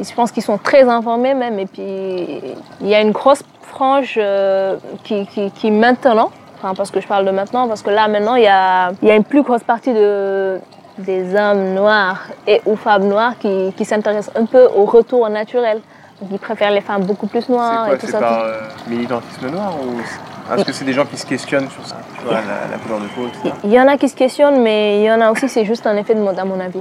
je 0.00 0.14
pense 0.14 0.32
qu'ils 0.32 0.42
sont 0.42 0.58
très 0.58 0.82
informés 0.88 1.34
même. 1.34 1.58
Et 1.58 1.66
puis, 1.66 2.40
il 2.80 2.88
y 2.88 2.94
a 2.94 3.00
une 3.00 3.12
grosse 3.12 3.42
frange 3.62 4.14
euh, 4.16 4.76
qui, 5.02 5.26
qui, 5.26 5.50
qui 5.50 5.70
maintenant, 5.70 6.30
enfin 6.56 6.74
parce 6.74 6.90
que 6.90 7.00
je 7.00 7.06
parle 7.08 7.24
de 7.26 7.30
maintenant, 7.32 7.66
parce 7.68 7.82
que 7.82 7.90
là 7.90 8.08
maintenant, 8.08 8.36
il 8.36 8.44
y 8.44 8.48
a, 8.48 8.92
il 9.02 9.08
y 9.08 9.10
a 9.10 9.16
une 9.16 9.24
plus 9.24 9.42
grosse 9.42 9.64
partie 9.64 9.92
de, 9.92 10.58
des 10.98 11.34
hommes 11.34 11.74
noirs 11.74 12.20
et 12.46 12.62
ou 12.66 12.76
femmes 12.76 13.08
noires 13.08 13.32
qui, 13.38 13.72
qui 13.76 13.84
s'intéressent 13.84 14.34
un 14.36 14.46
peu 14.46 14.68
au 14.76 14.84
retour 14.84 15.28
naturel. 15.28 15.80
Donc, 16.20 16.30
ils 16.32 16.38
préfèrent 16.38 16.70
les 16.70 16.80
femmes 16.80 17.02
beaucoup 17.04 17.26
plus 17.26 17.42
C'est 17.42 17.52
noires 17.52 17.86
quoi 17.86 17.94
et 17.96 17.98
tout 17.98 18.06
C'est 18.06 18.12
ça. 18.12 18.20
par 18.20 18.38
tout- 18.38 18.44
euh, 18.46 18.60
militantisme 18.88 19.50
noir 19.50 19.74
ou 19.82 19.98
c'est- 20.04 20.54
est-ce 20.54 20.64
que 20.64 20.72
c'est 20.72 20.84
des 20.84 20.92
gens 20.92 21.04
qui 21.06 21.16
se 21.16 21.26
questionnent 21.26 21.68
sur 21.70 21.84
ça 21.86 21.96
Tu 22.18 22.24
vois, 22.24 22.34
la, 22.34 22.70
la 22.70 22.78
couleur 22.78 23.00
de 23.00 23.06
peau, 23.06 23.26
etc. 23.26 23.52
Il 23.64 23.72
y 23.72 23.80
en 23.80 23.88
a 23.88 23.96
qui 23.96 24.08
se 24.08 24.14
questionnent, 24.14 24.62
mais 24.62 25.00
il 25.00 25.04
y 25.04 25.10
en 25.12 25.20
a 25.20 25.30
aussi, 25.32 25.48
c'est 25.48 25.64
juste 25.64 25.86
un 25.86 25.96
effet 25.96 26.14
de 26.14 26.20
mode, 26.20 26.38
à 26.38 26.44
mon 26.44 26.60
avis. 26.60 26.80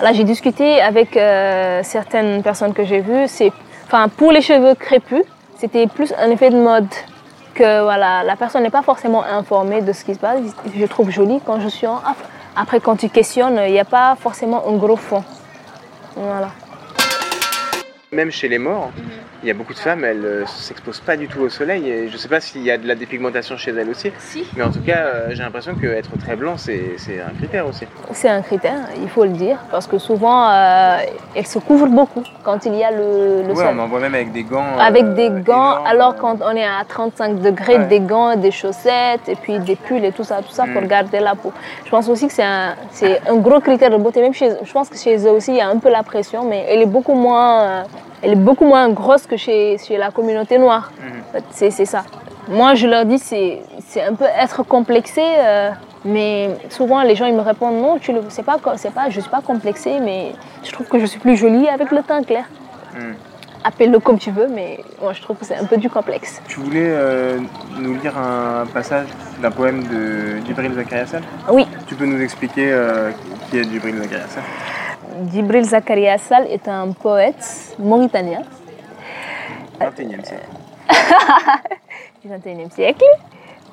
Là, 0.00 0.12
j'ai 0.12 0.24
discuté 0.24 0.80
avec 0.80 1.16
euh, 1.16 1.80
certaines 1.82 2.42
personnes 2.42 2.72
que 2.74 2.84
j'ai 2.84 3.00
vues. 3.00 3.26
C'est, 3.26 3.52
enfin, 3.86 4.08
pour 4.08 4.32
les 4.32 4.40
cheveux 4.42 4.74
crépus, 4.74 5.22
c'était 5.58 5.86
plus 5.86 6.12
un 6.18 6.30
effet 6.30 6.50
de 6.50 6.56
mode 6.56 6.88
que 7.54 7.82
voilà, 7.82 8.24
la 8.24 8.36
personne 8.36 8.62
n'est 8.62 8.70
pas 8.70 8.82
forcément 8.82 9.22
informée 9.24 9.80
de 9.80 9.92
ce 9.92 10.04
qui 10.04 10.14
se 10.14 10.18
passe. 10.18 10.40
Je 10.76 10.86
trouve 10.86 11.10
joli 11.10 11.40
quand 11.44 11.60
je 11.60 11.68
suis 11.68 11.86
en 11.86 11.98
afro. 11.98 12.24
Après, 12.56 12.80
quand 12.80 12.96
tu 12.96 13.08
questionnes, 13.08 13.60
il 13.66 13.72
n'y 13.72 13.80
a 13.80 13.84
pas 13.84 14.16
forcément 14.20 14.62
un 14.68 14.76
gros 14.76 14.96
fond. 14.96 15.24
Voilà. 16.16 16.50
Même 18.12 18.30
chez 18.30 18.48
les 18.48 18.58
morts, 18.58 18.90
Mhm. 18.96 19.04
Il 19.44 19.48
y 19.48 19.50
a 19.50 19.54
beaucoup 19.54 19.74
de 19.74 19.78
femmes, 19.78 20.04
elles 20.06 20.22
ne 20.22 20.44
s'exposent 20.46 21.00
pas 21.00 21.18
du 21.18 21.28
tout 21.28 21.40
au 21.40 21.50
soleil. 21.50 21.86
Et 21.86 22.08
je 22.08 22.16
sais 22.16 22.28
pas 22.28 22.40
s'il 22.40 22.62
y 22.62 22.70
a 22.70 22.78
de 22.78 22.88
la 22.88 22.94
dépigmentation 22.94 23.58
chez 23.58 23.72
elles 23.72 23.90
aussi, 23.90 24.10
Si. 24.18 24.42
mais 24.56 24.64
en 24.64 24.70
tout 24.70 24.80
cas, 24.80 24.96
euh, 25.04 25.26
j'ai 25.32 25.42
l'impression 25.42 25.74
qu'être 25.74 26.16
très 26.18 26.34
blanc, 26.34 26.54
c'est 26.56 26.96
un 27.20 27.34
critère 27.36 27.66
aussi. 27.66 27.84
C'est 28.12 28.30
un 28.30 28.40
critère, 28.40 28.78
il 29.02 29.08
faut 29.10 29.24
le 29.24 29.30
dire, 29.32 29.58
parce 29.70 29.86
que 29.86 29.98
souvent, 29.98 30.48
euh, 30.50 30.96
elles 31.34 31.46
se 31.46 31.58
couvrent 31.58 31.88
beaucoup 31.88 32.22
quand 32.42 32.64
il 32.64 32.74
y 32.74 32.82
a 32.84 32.90
le, 32.90 33.42
le 33.42 33.48
Ouais, 33.50 33.54
soleil. 33.56 33.74
on 33.76 33.82
en 33.82 33.86
voit 33.86 34.00
même 34.00 34.14
avec 34.14 34.32
des 34.32 34.44
gants. 34.44 34.78
Avec 34.80 35.04
euh, 35.04 35.14
des 35.14 35.28
gants, 35.42 35.72
énormes. 35.72 35.86
alors 35.86 36.16
quand 36.16 36.38
on 36.40 36.56
est 36.56 36.64
à 36.64 36.82
35 36.88 37.40
degrés, 37.42 37.76
Ouais. 37.76 37.86
des 37.86 38.00
gants, 38.00 38.36
des 38.36 38.50
chaussettes, 38.50 39.28
et 39.28 39.36
puis 39.36 39.58
des 39.58 39.76
pulls 39.76 40.04
et 40.06 40.12
tout 40.12 40.24
ça, 40.24 40.36
tout 40.40 40.52
ça 40.52 40.64
pour 40.72 40.80
Mm. 40.80 40.86
garder 40.86 41.20
la 41.20 41.34
peau. 41.34 41.52
Je 41.84 41.90
pense 41.90 42.08
aussi 42.08 42.28
que 42.28 42.32
c'est 42.32 42.42
un, 42.44 42.74
un 43.28 43.36
gros 43.36 43.60
critère 43.60 43.90
de 43.90 43.98
beauté. 43.98 44.22
Même 44.22 44.32
chez, 44.32 44.52
je 44.64 44.72
pense 44.72 44.88
que 44.88 44.96
chez 44.96 45.18
eux 45.26 45.30
aussi, 45.32 45.50
il 45.50 45.56
y 45.58 45.60
a 45.60 45.68
un 45.68 45.78
peu 45.78 45.90
la 45.90 46.02
pression, 46.02 46.44
mais 46.48 46.64
elle 46.68 46.80
est 46.80 46.86
beaucoup 46.86 47.14
moins, 47.14 47.60
euh, 47.62 47.82
elle 48.24 48.32
est 48.32 48.36
beaucoup 48.36 48.64
moins 48.64 48.88
grosse 48.88 49.26
que 49.26 49.36
chez, 49.36 49.76
chez 49.78 49.96
la 49.98 50.10
communauté 50.10 50.58
noire. 50.58 50.90
Mhm. 50.98 51.42
C'est 51.50 51.70
ça. 51.84 52.04
Moi, 52.48 52.74
je 52.74 52.86
leur 52.86 53.04
dis, 53.04 53.18
c'est 53.18 53.62
un 54.02 54.14
peu 54.14 54.24
être 54.24 54.62
complexé, 54.62 55.22
euh, 55.22 55.70
mais 56.04 56.50
souvent 56.68 57.02
les 57.02 57.16
gens 57.16 57.26
ils 57.26 57.34
me 57.34 57.40
répondent 57.40 57.80
non, 57.80 57.98
tu 57.98 58.12
le, 58.12 58.20
pas, 58.20 58.58
c'est 58.76 58.92
pas, 58.92 59.08
je 59.08 59.20
suis 59.20 59.30
pas 59.30 59.40
complexée, 59.40 59.98
mais 60.00 60.32
je 60.62 60.70
trouve 60.72 60.86
que 60.86 60.98
je 60.98 61.06
suis 61.06 61.18
plus 61.18 61.36
jolie 61.36 61.68
avec 61.68 61.90
le 61.90 62.02
teint 62.02 62.22
clair. 62.22 62.44
Mhm. 62.94 63.14
appelle-le 63.64 63.98
comme 63.98 64.18
tu 64.18 64.30
veux, 64.30 64.46
mais 64.46 64.78
moi 65.00 65.12
je 65.14 65.22
trouve 65.22 65.36
que 65.38 65.44
c'est 65.44 65.56
un 65.56 65.64
peu 65.64 65.78
du 65.78 65.88
complexe. 65.88 66.40
Tu 66.46 66.60
voulais 66.60 66.86
euh, 66.86 67.38
nous 67.78 67.94
lire 67.94 68.16
un 68.18 68.66
passage 68.66 69.08
d'un 69.40 69.50
poème 69.50 69.82
de 69.84 70.44
Djibril 70.46 70.74
Zakaria 70.74 71.06
Oui. 71.50 71.66
Tu 71.88 71.94
peux 71.94 72.04
nous 72.06 72.20
expliquer 72.20 72.70
euh, 72.70 73.10
qui 73.50 73.58
est 73.58 73.64
Djibril 73.64 73.96
Zakaria 74.02 74.26
Djibril 75.30 75.64
Zakaria 75.64 76.16
est 76.48 76.68
un 76.68 76.92
poète 76.92 77.76
mauritanien. 77.78 78.42
21e 79.80 80.24
siècle. 80.24 80.48
du 82.22 82.28
21e 82.28 82.70
siècle. 82.70 83.04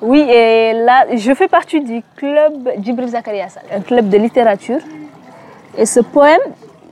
Oui, 0.00 0.20
et 0.20 0.72
là, 0.72 1.06
je 1.14 1.32
fais 1.34 1.48
partie 1.48 1.80
du 1.80 2.02
club 2.16 2.70
Djibril 2.78 3.08
Zakaria 3.08 3.46
un 3.74 3.80
club 3.80 4.08
de 4.08 4.18
littérature. 4.18 4.80
Et 5.78 5.86
ce 5.86 6.00
poème, 6.00 6.40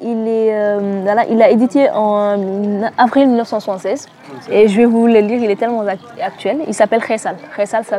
il, 0.00 0.28
est, 0.28 0.54
euh, 0.54 1.24
il 1.28 1.42
a 1.42 1.50
édité 1.50 1.90
en 1.90 2.82
avril 2.96 3.26
1976. 3.28 4.08
Et 4.50 4.68
je 4.68 4.76
vais 4.76 4.86
vous 4.86 5.06
le 5.06 5.18
lire, 5.20 5.42
il 5.42 5.50
est 5.50 5.56
tellement 5.56 5.84
actuel. 6.22 6.60
Il 6.66 6.74
s'appelle 6.74 7.02
Khessal. 7.02 7.36
Khessal, 7.56 7.84
ça, 7.84 7.98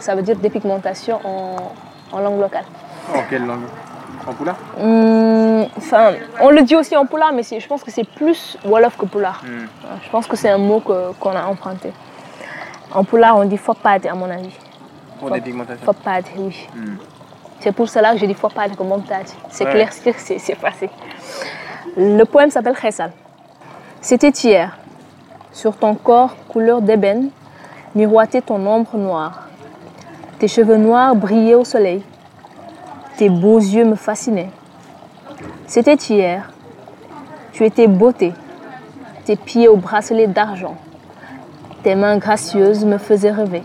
ça 0.00 0.14
veut 0.14 0.22
dire 0.22 0.36
dépigmentation 0.36 1.18
en, 2.12 2.20
langue 2.20 2.40
locale. 2.40 2.64
En 3.14 3.22
quelle 3.28 3.44
langue? 3.44 3.66
En 4.26 4.82
hum, 4.82 5.66
Enfin, 5.76 6.12
on 6.40 6.50
le 6.50 6.62
dit 6.62 6.76
aussi 6.76 6.96
en 6.96 7.06
poulard, 7.06 7.32
mais 7.32 7.42
je 7.42 7.66
pense 7.66 7.82
que 7.82 7.90
c'est 7.90 8.04
plus 8.04 8.56
Wolof 8.64 8.96
que 8.96 9.06
poulard. 9.06 9.42
Hmm. 9.44 9.66
Je 10.02 10.10
pense 10.10 10.26
que 10.26 10.36
c'est 10.36 10.50
un 10.50 10.58
mot 10.58 10.80
qu'on 10.80 11.30
a 11.30 11.44
emprunté. 11.44 11.92
En 12.92 13.04
poulard, 13.04 13.36
on 13.36 13.44
dit 13.44 13.56
fopade, 13.56 14.06
à 14.06 14.14
mon 14.14 14.30
avis. 14.30 14.56
Pour 15.18 15.30
dépigmentation 15.30 15.84
Fopade, 15.84 16.24
oui. 16.36 16.68
Hmm. 16.74 16.96
C'est 17.60 17.72
pour 17.72 17.88
cela 17.88 18.12
que 18.12 18.18
je 18.18 18.26
dis 18.26 18.34
fopade 18.34 18.74
comme 18.76 18.88
montade. 18.88 19.26
C'est 19.50 19.64
clair, 19.66 19.90
c'est 19.92 20.54
passé. 20.56 20.90
Le 21.96 22.24
poème 22.24 22.50
s'appelle 22.50 22.76
Khessal. 22.76 23.12
C'était 24.00 24.30
hier. 24.30 24.76
Sur 25.52 25.76
ton 25.76 25.94
corps, 25.94 26.34
couleur 26.48 26.80
d'ébène, 26.82 27.30
miroitait 27.94 28.40
ton 28.40 28.66
ombre 28.66 28.96
noire. 28.96 29.48
Tes 30.38 30.48
cheveux 30.48 30.76
noirs 30.76 31.14
brillaient 31.14 31.54
au 31.54 31.64
soleil. 31.64 32.02
Tes 33.22 33.28
beaux 33.28 33.60
yeux 33.60 33.84
me 33.84 33.94
fascinaient. 33.94 34.50
C'était 35.68 35.94
hier. 35.94 36.50
Tu 37.52 37.64
étais 37.64 37.86
beauté. 37.86 38.32
Tes 39.24 39.36
pieds 39.36 39.68
au 39.68 39.76
bracelet 39.76 40.26
d'argent. 40.26 40.74
Tes 41.84 41.94
mains 41.94 42.16
gracieuses 42.16 42.84
me 42.84 42.98
faisaient 42.98 43.30
rêver. 43.30 43.62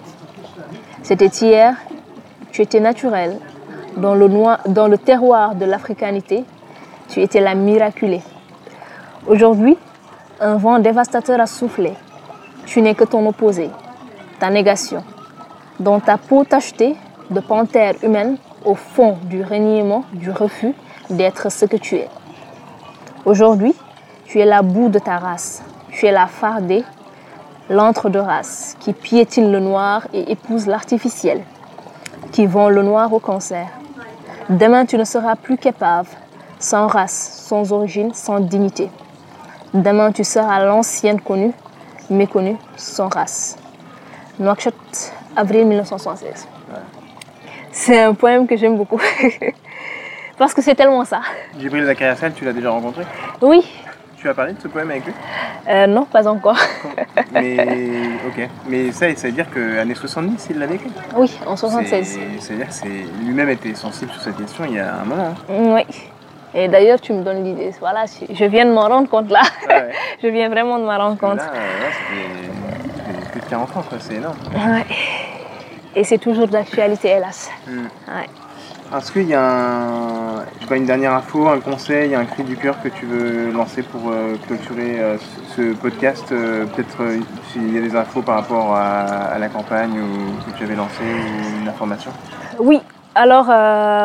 C'était 1.02 1.32
hier. 1.41 1.76
Tu 2.52 2.62
étais 2.62 2.80
naturel. 2.80 3.39
Dans 3.96 4.13
le, 4.13 4.30
dans 4.67 4.88
le 4.88 4.98
terroir 5.00 5.56
de 5.56 5.65
l'africanité, 5.65 6.46
tu 7.10 7.24
étais 7.24 7.41
la 7.41 7.56
miraculée. 7.56 8.22
Aujourd'hui, 9.26 9.76
un 10.39 10.58
vent 10.58 10.78
dévastateur 10.78 11.41
a 11.41 11.48
soufflé. 11.48 11.93
Tu 12.67 12.84
n'es 12.84 12.93
que 12.93 13.06
ton 13.06 13.26
opposé, 13.26 13.72
ta 14.39 14.52
négation. 14.52 15.04
Dans 15.80 16.00
ta 16.00 16.20
peau 16.20 16.43
tachetée 16.43 16.96
de 17.32 17.39
panthère 17.39 17.96
humaine, 18.04 18.38
au 18.67 18.75
fond 18.75 19.17
du 19.23 19.43
reniement, 19.43 20.03
du 20.12 20.30
refus 20.30 20.73
d'être 21.10 21.49
ce 21.49 21.65
que 21.65 21.77
tu 21.77 21.95
es. 21.95 22.10
Aujourd'hui, 23.23 23.73
tu 24.25 24.39
es 24.41 24.45
la 24.45 24.62
boue 24.62 24.89
de 24.89 24.99
ta 24.99 25.17
race. 25.17 25.63
Tu 25.89 26.06
es 26.06 26.12
la 26.12 26.27
fardée, 26.27 26.84
l'antre 27.69 28.10
de 28.10 28.19
race, 28.19 28.75
qui 28.82 28.91
piétine 28.91 29.53
le 29.53 29.62
noir 29.62 30.06
et 30.13 30.32
épouse 30.34 30.67
l'artificiel, 30.67 31.43
qui 32.34 32.45
vend 32.45 32.67
le 32.67 32.84
noir 32.84 33.13
au 33.13 33.19
cancer. 33.19 33.67
Demain, 34.49 34.86
tu 34.86 34.97
ne 34.97 35.06
seras 35.06 35.38
plus 35.38 35.58
qu'épave, 35.58 36.10
sans 36.60 36.88
race, 36.88 37.45
sans 37.47 37.71
origine, 37.71 38.13
sans 38.13 38.41
dignité. 38.41 38.91
Demain, 39.73 40.12
tu 40.12 40.25
seras 40.25 40.63
l'ancienne 40.65 41.21
connue, 41.21 41.53
méconnue, 42.10 42.58
sans 42.75 43.08
race. 43.08 43.56
Nouakchott, 44.39 45.13
avril 45.38 45.65
1976. 45.67 46.47
C'est 47.78 48.02
un 48.02 48.16
poème 48.16 48.48
que 48.48 48.58
j'aime 48.58 48.76
beaucoup. 48.76 49.00
Parce 50.38 50.54
que 50.54 50.63
c'est 50.63 50.74
tellement 50.74 51.06
ça. 51.06 51.22
Djibril 51.60 51.86
Zakariassel, 51.86 52.34
tu 52.34 52.44
l'as 52.44 52.52
déjà 52.52 52.72
rencontré? 52.72 53.04
Oui. 53.40 53.63
Tu 54.18 54.28
as 54.28 54.34
parlé 54.34 54.54
de 54.54 54.60
ce 54.60 54.68
poème 54.68 54.90
avec 54.90 55.06
lui? 55.06 55.13
Euh, 55.70 55.86
Non, 55.86 56.06
pas 56.06 56.28
encore. 56.28 56.58
Mais, 57.32 57.68
ok. 58.28 58.50
Mais 58.68 58.92
ça, 58.92 59.13
ça 59.16 59.28
veut 59.28 59.34
dire 59.34 59.46
qu'année 59.54 59.94
70, 59.94 60.48
il 60.50 60.60
l'avait 60.60 60.76
écrit 60.76 60.92
Oui, 61.16 61.32
en 61.46 61.56
76. 61.56 62.20
C'est-à-dire 62.40 62.68
que 62.68 63.24
lui-même 63.24 63.50
était 63.50 63.76
sensible 63.76 64.12
sur 64.12 64.22
cette 64.22 64.38
question 64.38 64.66
il 64.66 64.74
y 64.74 64.80
a 64.80 64.96
un 64.96 65.06
moment. 65.06 65.36
Hein. 65.50 65.54
Oui. 65.76 65.86
Et 66.56 66.68
d'ailleurs, 66.68 67.00
tu 67.00 67.13
me 67.13 67.24
donnes 67.24 67.44
l'idée. 67.44 67.72
Voilà, 67.80 68.06
je 68.28 68.46
viens 68.46 68.66
de 68.66 68.72
m'en 68.72 68.88
rendre 68.88 69.08
compte 69.08 69.30
là. 69.30 69.44
je 70.24 70.28
viens 70.28 70.50
vraiment 70.50 70.80
de 70.80 70.86
m'en 70.86 70.98
rendre 70.98 71.18
compte. 71.20 71.38
Là, 71.38 71.46
là 71.46 71.92
ça 71.92 72.00
fait 72.10 73.32
plus 73.32 73.42
de 73.42 73.46
40 73.46 73.78
ans, 73.78 73.84
c'est 74.00 74.16
énorme. 74.16 74.38
Ouais. 74.56 74.86
Et 75.97 76.03
c'est 76.03 76.19
toujours 76.19 76.47
d'actualité, 76.47 77.07
hélas. 77.07 77.49
Hmm. 77.65 77.86
Ouais. 78.07 78.29
Est-ce 78.95 79.12
qu'il 79.12 79.27
y 79.27 79.33
a 79.33 79.41
un, 79.41 80.43
une 80.69 80.86
dernière 80.86 81.13
info, 81.13 81.47
un 81.47 81.60
conseil, 81.60 82.13
un 82.13 82.25
cri 82.25 82.43
du 82.43 82.55
cœur 82.55 82.79
que 82.83 82.88
tu 82.88 83.07
veux 83.07 83.51
lancer 83.51 83.81
pour 83.81 84.12
euh, 84.12 84.36
clôturer 84.45 84.99
euh, 84.99 85.17
ce 85.55 85.73
podcast 85.73 86.31
euh, 86.31 86.65
Peut-être 86.67 86.97
s'il 87.51 87.73
y 87.73 87.79
a 87.79 87.81
des 87.81 87.95
infos 87.95 88.21
par 88.21 88.36
rapport 88.36 88.75
à, 88.75 89.05
à 89.05 89.39
la 89.39 89.49
campagne 89.49 89.99
ou, 89.99 90.51
que 90.51 90.55
tu 90.55 90.65
avais 90.65 90.75
lancé 90.75 91.01
ou 91.01 91.62
une 91.63 91.67
information? 91.67 92.12
Oui, 92.60 92.79
alors 93.15 93.45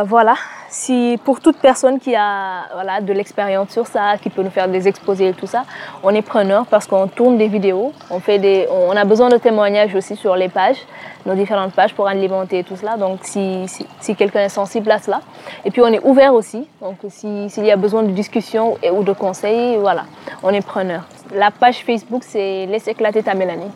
voilà, 0.06 0.34
si 0.72 1.18
pour 1.24 1.40
toute 1.40 1.58
personne 1.58 2.00
qui 2.00 2.16
a 2.16 2.62
voilà, 2.72 3.00
de 3.02 3.12
l'expérience 3.12 3.70
sur 3.70 3.86
ça, 3.86 4.16
qui 4.20 4.30
peut 4.30 4.42
nous 4.42 4.50
faire 4.50 4.68
des 4.68 4.88
exposés 4.88 5.28
et 5.28 5.32
tout 5.34 5.46
ça, 5.46 5.64
on 6.02 6.10
est 6.14 6.22
preneur 6.22 6.64
parce 6.66 6.86
qu'on 6.86 7.06
tourne 7.06 7.36
des 7.36 7.46
vidéos, 7.46 7.92
on, 8.10 8.96
a 8.96 9.04
besoin 9.04 9.28
de 9.28 9.36
témoignages 9.36 9.94
aussi 9.94 10.16
sur 10.16 10.34
les 10.34 10.48
pages, 10.48 10.78
nos 11.26 11.34
différentes 11.34 11.74
pages 11.74 11.94
pour 11.94 12.08
alimenter 12.08 12.64
tout 12.64 12.76
cela. 12.76 12.96
Donc 12.96 13.20
si, 13.22 13.66
si, 14.00 14.16
quelqu'un 14.16 14.40
est 14.40 14.48
sensible 14.48 14.90
à 14.90 14.98
cela. 14.98 15.20
Et 15.66 15.70
puis 15.70 15.82
on 15.82 15.88
est 15.88 16.02
ouvert 16.04 16.32
aussi, 16.32 16.66
donc 16.80 16.96
s'il 17.08 17.64
y 17.64 17.70
a 17.70 17.76
besoin 17.76 18.02
de 18.02 18.10
discussion 18.10 18.78
ou 18.92 19.04
de 19.04 19.12
conseils, 19.12 19.76
voilà, 19.76 20.04
on 20.42 20.50
est 20.50 20.66
preneur. 20.66 21.02
La 21.34 21.50
page 21.50 21.84
Facebook, 21.84 22.22
c'est 22.24 22.64
Laisse 22.66 22.88
éclater 22.88 23.22
ta 23.22 23.34
Mélanie. 23.34 23.70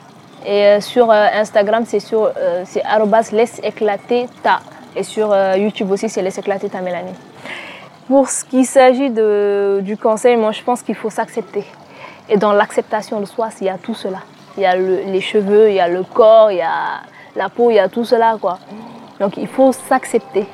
Et 0.47 0.65
euh, 0.65 0.81
sur 0.81 1.11
euh, 1.11 1.27
Instagram, 1.35 1.85
c'est 1.87 2.01
sur 2.01 2.31
euh, 2.39 2.65
laisse 3.33 3.61
éclater 3.65 4.29
ta 4.43 4.61
et 4.97 5.03
sur 5.03 5.33
euh, 5.33 5.57
YouTube 5.57 5.91
aussi, 5.91 6.09
c'est 6.09 6.23
Laisse 6.23 6.39
éclater 6.39 6.69
ta 6.69 6.81
Mélanie. 6.81 7.15
Pour 8.09 8.29
ce 8.29 8.45
qui 8.45 8.65
s'agit 8.65 9.11
du 9.11 9.97
conseil, 9.97 10.37
moi 10.37 10.53
je 10.53 10.63
pense 10.63 10.83
qu'il 10.83 10.95
faut 10.95 11.11
s'accepter. 11.11 11.65
Et 12.29 12.37
dans 12.37 12.53
l'acceptation 12.53 13.21
de 13.21 13.27
soi, 13.27 13.49
il 13.61 13.67
y 13.67 13.71
a 13.71 13.79
tout 13.79 13.95
cela. 13.95 14.19
Il 14.57 14.63
y 14.63 14.67
a 14.67 14.75
les 14.75 15.21
cheveux, 15.21 15.69
il 15.69 15.75
y 15.75 15.81
a 15.81 15.89
le 15.89 16.03
corps, 16.03 16.51
il 16.51 16.59
y 16.59 16.63
a 16.63 17.03
la 17.35 17.49
peau, 17.49 17.71
il 17.71 17.75
y 17.75 17.79
a 17.79 17.89
tout 17.89 18.05
cela. 18.05 18.37
Quoi. 18.41 18.59
Donc 19.21 19.37
il 19.37 19.47
faut 19.47 19.73
s'accepter. 19.73 20.47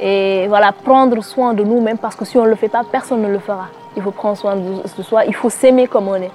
Et 0.00 0.46
voilà, 0.48 0.72
prendre 0.72 1.22
soin 1.22 1.52
de 1.52 1.62
nous-mêmes 1.62 1.98
parce 1.98 2.16
que 2.16 2.24
si 2.24 2.38
on 2.38 2.44
ne 2.44 2.48
le 2.48 2.54
fait 2.54 2.68
pas, 2.68 2.82
personne 2.90 3.20
ne 3.20 3.28
le 3.28 3.38
fera. 3.38 3.68
Il 3.96 4.02
faut 4.02 4.12
prendre 4.12 4.36
soin 4.36 4.56
de, 4.56 5.02
soi, 5.02 5.24
il 5.26 5.34
faut 5.34 5.50
s'aimer 5.50 5.86
comme 5.86 6.08
on 6.08 6.14
est. 6.14 6.30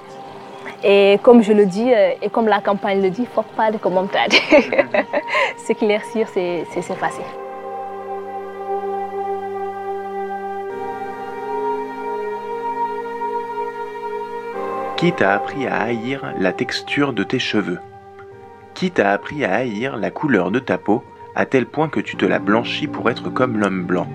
Et 0.84 1.18
comme 1.22 1.42
je 1.42 1.52
le 1.52 1.66
dis, 1.66 1.92
euh, 1.92 2.10
et 2.20 2.28
comme 2.28 2.48
la 2.48 2.60
campagne 2.60 3.02
le 3.02 3.10
dit, 3.10 3.26
faut 3.34 3.42
pas 3.42 3.70
de 3.70 3.78
commentaires. 3.78 4.28
S'éclaircir, 5.56 6.28
c'est 6.28 6.64
facile. 6.82 7.24
Qui 14.96 15.12
t'a 15.12 15.34
appris 15.34 15.66
à 15.66 15.82
haïr 15.82 16.32
la 16.38 16.52
texture 16.52 17.12
de 17.12 17.22
tes 17.22 17.38
cheveux? 17.38 17.78
Qui 18.72 18.90
t'a 18.90 19.12
appris 19.12 19.44
à 19.44 19.54
haïr 19.54 19.96
la 19.96 20.10
couleur 20.10 20.50
de 20.50 20.58
ta 20.58 20.78
peau 20.78 21.04
à 21.34 21.44
tel 21.44 21.66
point 21.66 21.88
que 21.88 22.00
tu 22.00 22.16
te 22.16 22.24
la 22.24 22.38
blanchis 22.38 22.86
pour 22.86 23.10
être 23.10 23.28
comme 23.28 23.58
l'homme 23.58 23.84
blanc? 23.84 24.08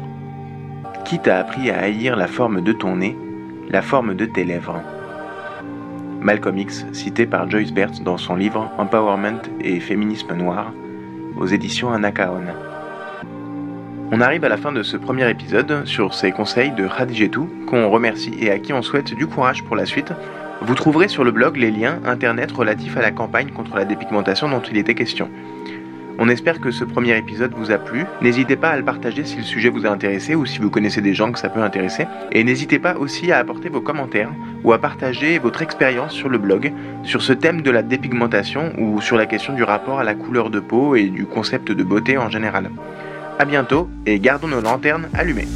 Qui 1.05 1.19
t'a 1.19 1.37
appris 1.37 1.69
à 1.69 1.79
haïr 1.79 2.15
la 2.15 2.27
forme 2.27 2.61
de 2.61 2.73
ton 2.73 2.95
nez, 2.95 3.15
la 3.69 3.83
forme 3.83 4.15
de 4.15 4.25
tes 4.25 4.43
lèvres? 4.43 4.81
Malcolm 6.21 6.59
X, 6.59 6.85
cité 6.93 7.25
par 7.25 7.49
Joyce 7.49 7.73
Bert 7.73 7.91
dans 8.05 8.17
son 8.17 8.35
livre 8.35 8.71
Empowerment 8.77 9.41
et 9.59 9.79
féminisme 9.79 10.35
noir, 10.35 10.71
aux 11.35 11.47
éditions 11.47 11.91
Anakaon. 11.91 12.45
On 14.11 14.21
arrive 14.21 14.45
à 14.45 14.49
la 14.49 14.57
fin 14.57 14.71
de 14.71 14.83
ce 14.83 14.97
premier 14.97 15.27
épisode 15.29 15.83
sur 15.85 16.13
ces 16.13 16.31
conseils 16.31 16.71
de 16.71 16.87
Khadijetou, 16.87 17.49
qu'on 17.65 17.89
remercie 17.89 18.35
et 18.39 18.51
à 18.51 18.59
qui 18.59 18.71
on 18.71 18.83
souhaite 18.83 19.15
du 19.15 19.25
courage 19.25 19.63
pour 19.63 19.75
la 19.75 19.87
suite. 19.87 20.13
Vous 20.61 20.75
trouverez 20.75 21.07
sur 21.07 21.23
le 21.23 21.31
blog 21.31 21.57
les 21.57 21.71
liens 21.71 21.99
internet 22.05 22.51
relatifs 22.51 22.97
à 22.97 23.01
la 23.01 23.11
campagne 23.11 23.49
contre 23.49 23.75
la 23.75 23.85
dépigmentation 23.85 24.47
dont 24.47 24.61
il 24.61 24.77
était 24.77 24.93
question. 24.93 25.27
On 26.23 26.29
espère 26.29 26.61
que 26.61 26.69
ce 26.69 26.83
premier 26.83 27.17
épisode 27.17 27.55
vous 27.57 27.71
a 27.71 27.79
plu. 27.79 28.05
N'hésitez 28.21 28.55
pas 28.55 28.69
à 28.69 28.77
le 28.77 28.85
partager 28.85 29.25
si 29.25 29.37
le 29.37 29.43
sujet 29.43 29.69
vous 29.69 29.87
a 29.87 29.89
intéressé 29.89 30.35
ou 30.35 30.45
si 30.45 30.59
vous 30.59 30.69
connaissez 30.69 31.01
des 31.01 31.15
gens 31.15 31.31
que 31.31 31.39
ça 31.39 31.49
peut 31.49 31.63
intéresser. 31.63 32.05
Et 32.31 32.43
n'hésitez 32.43 32.77
pas 32.77 32.95
aussi 32.95 33.31
à 33.31 33.39
apporter 33.39 33.69
vos 33.69 33.81
commentaires 33.81 34.29
ou 34.63 34.71
à 34.71 34.77
partager 34.77 35.39
votre 35.39 35.63
expérience 35.63 36.13
sur 36.13 36.29
le 36.29 36.37
blog 36.37 36.73
sur 37.03 37.23
ce 37.23 37.33
thème 37.33 37.63
de 37.63 37.71
la 37.71 37.81
dépigmentation 37.81 38.71
ou 38.77 39.01
sur 39.01 39.17
la 39.17 39.25
question 39.25 39.53
du 39.53 39.63
rapport 39.63 39.99
à 39.99 40.03
la 40.03 40.13
couleur 40.13 40.51
de 40.51 40.59
peau 40.59 40.95
et 40.95 41.07
du 41.07 41.25
concept 41.25 41.71
de 41.71 41.83
beauté 41.83 42.19
en 42.19 42.29
général. 42.29 42.69
A 43.39 43.45
bientôt 43.45 43.89
et 44.05 44.19
gardons 44.19 44.47
nos 44.47 44.61
lanternes 44.61 45.09
allumées. 45.15 45.47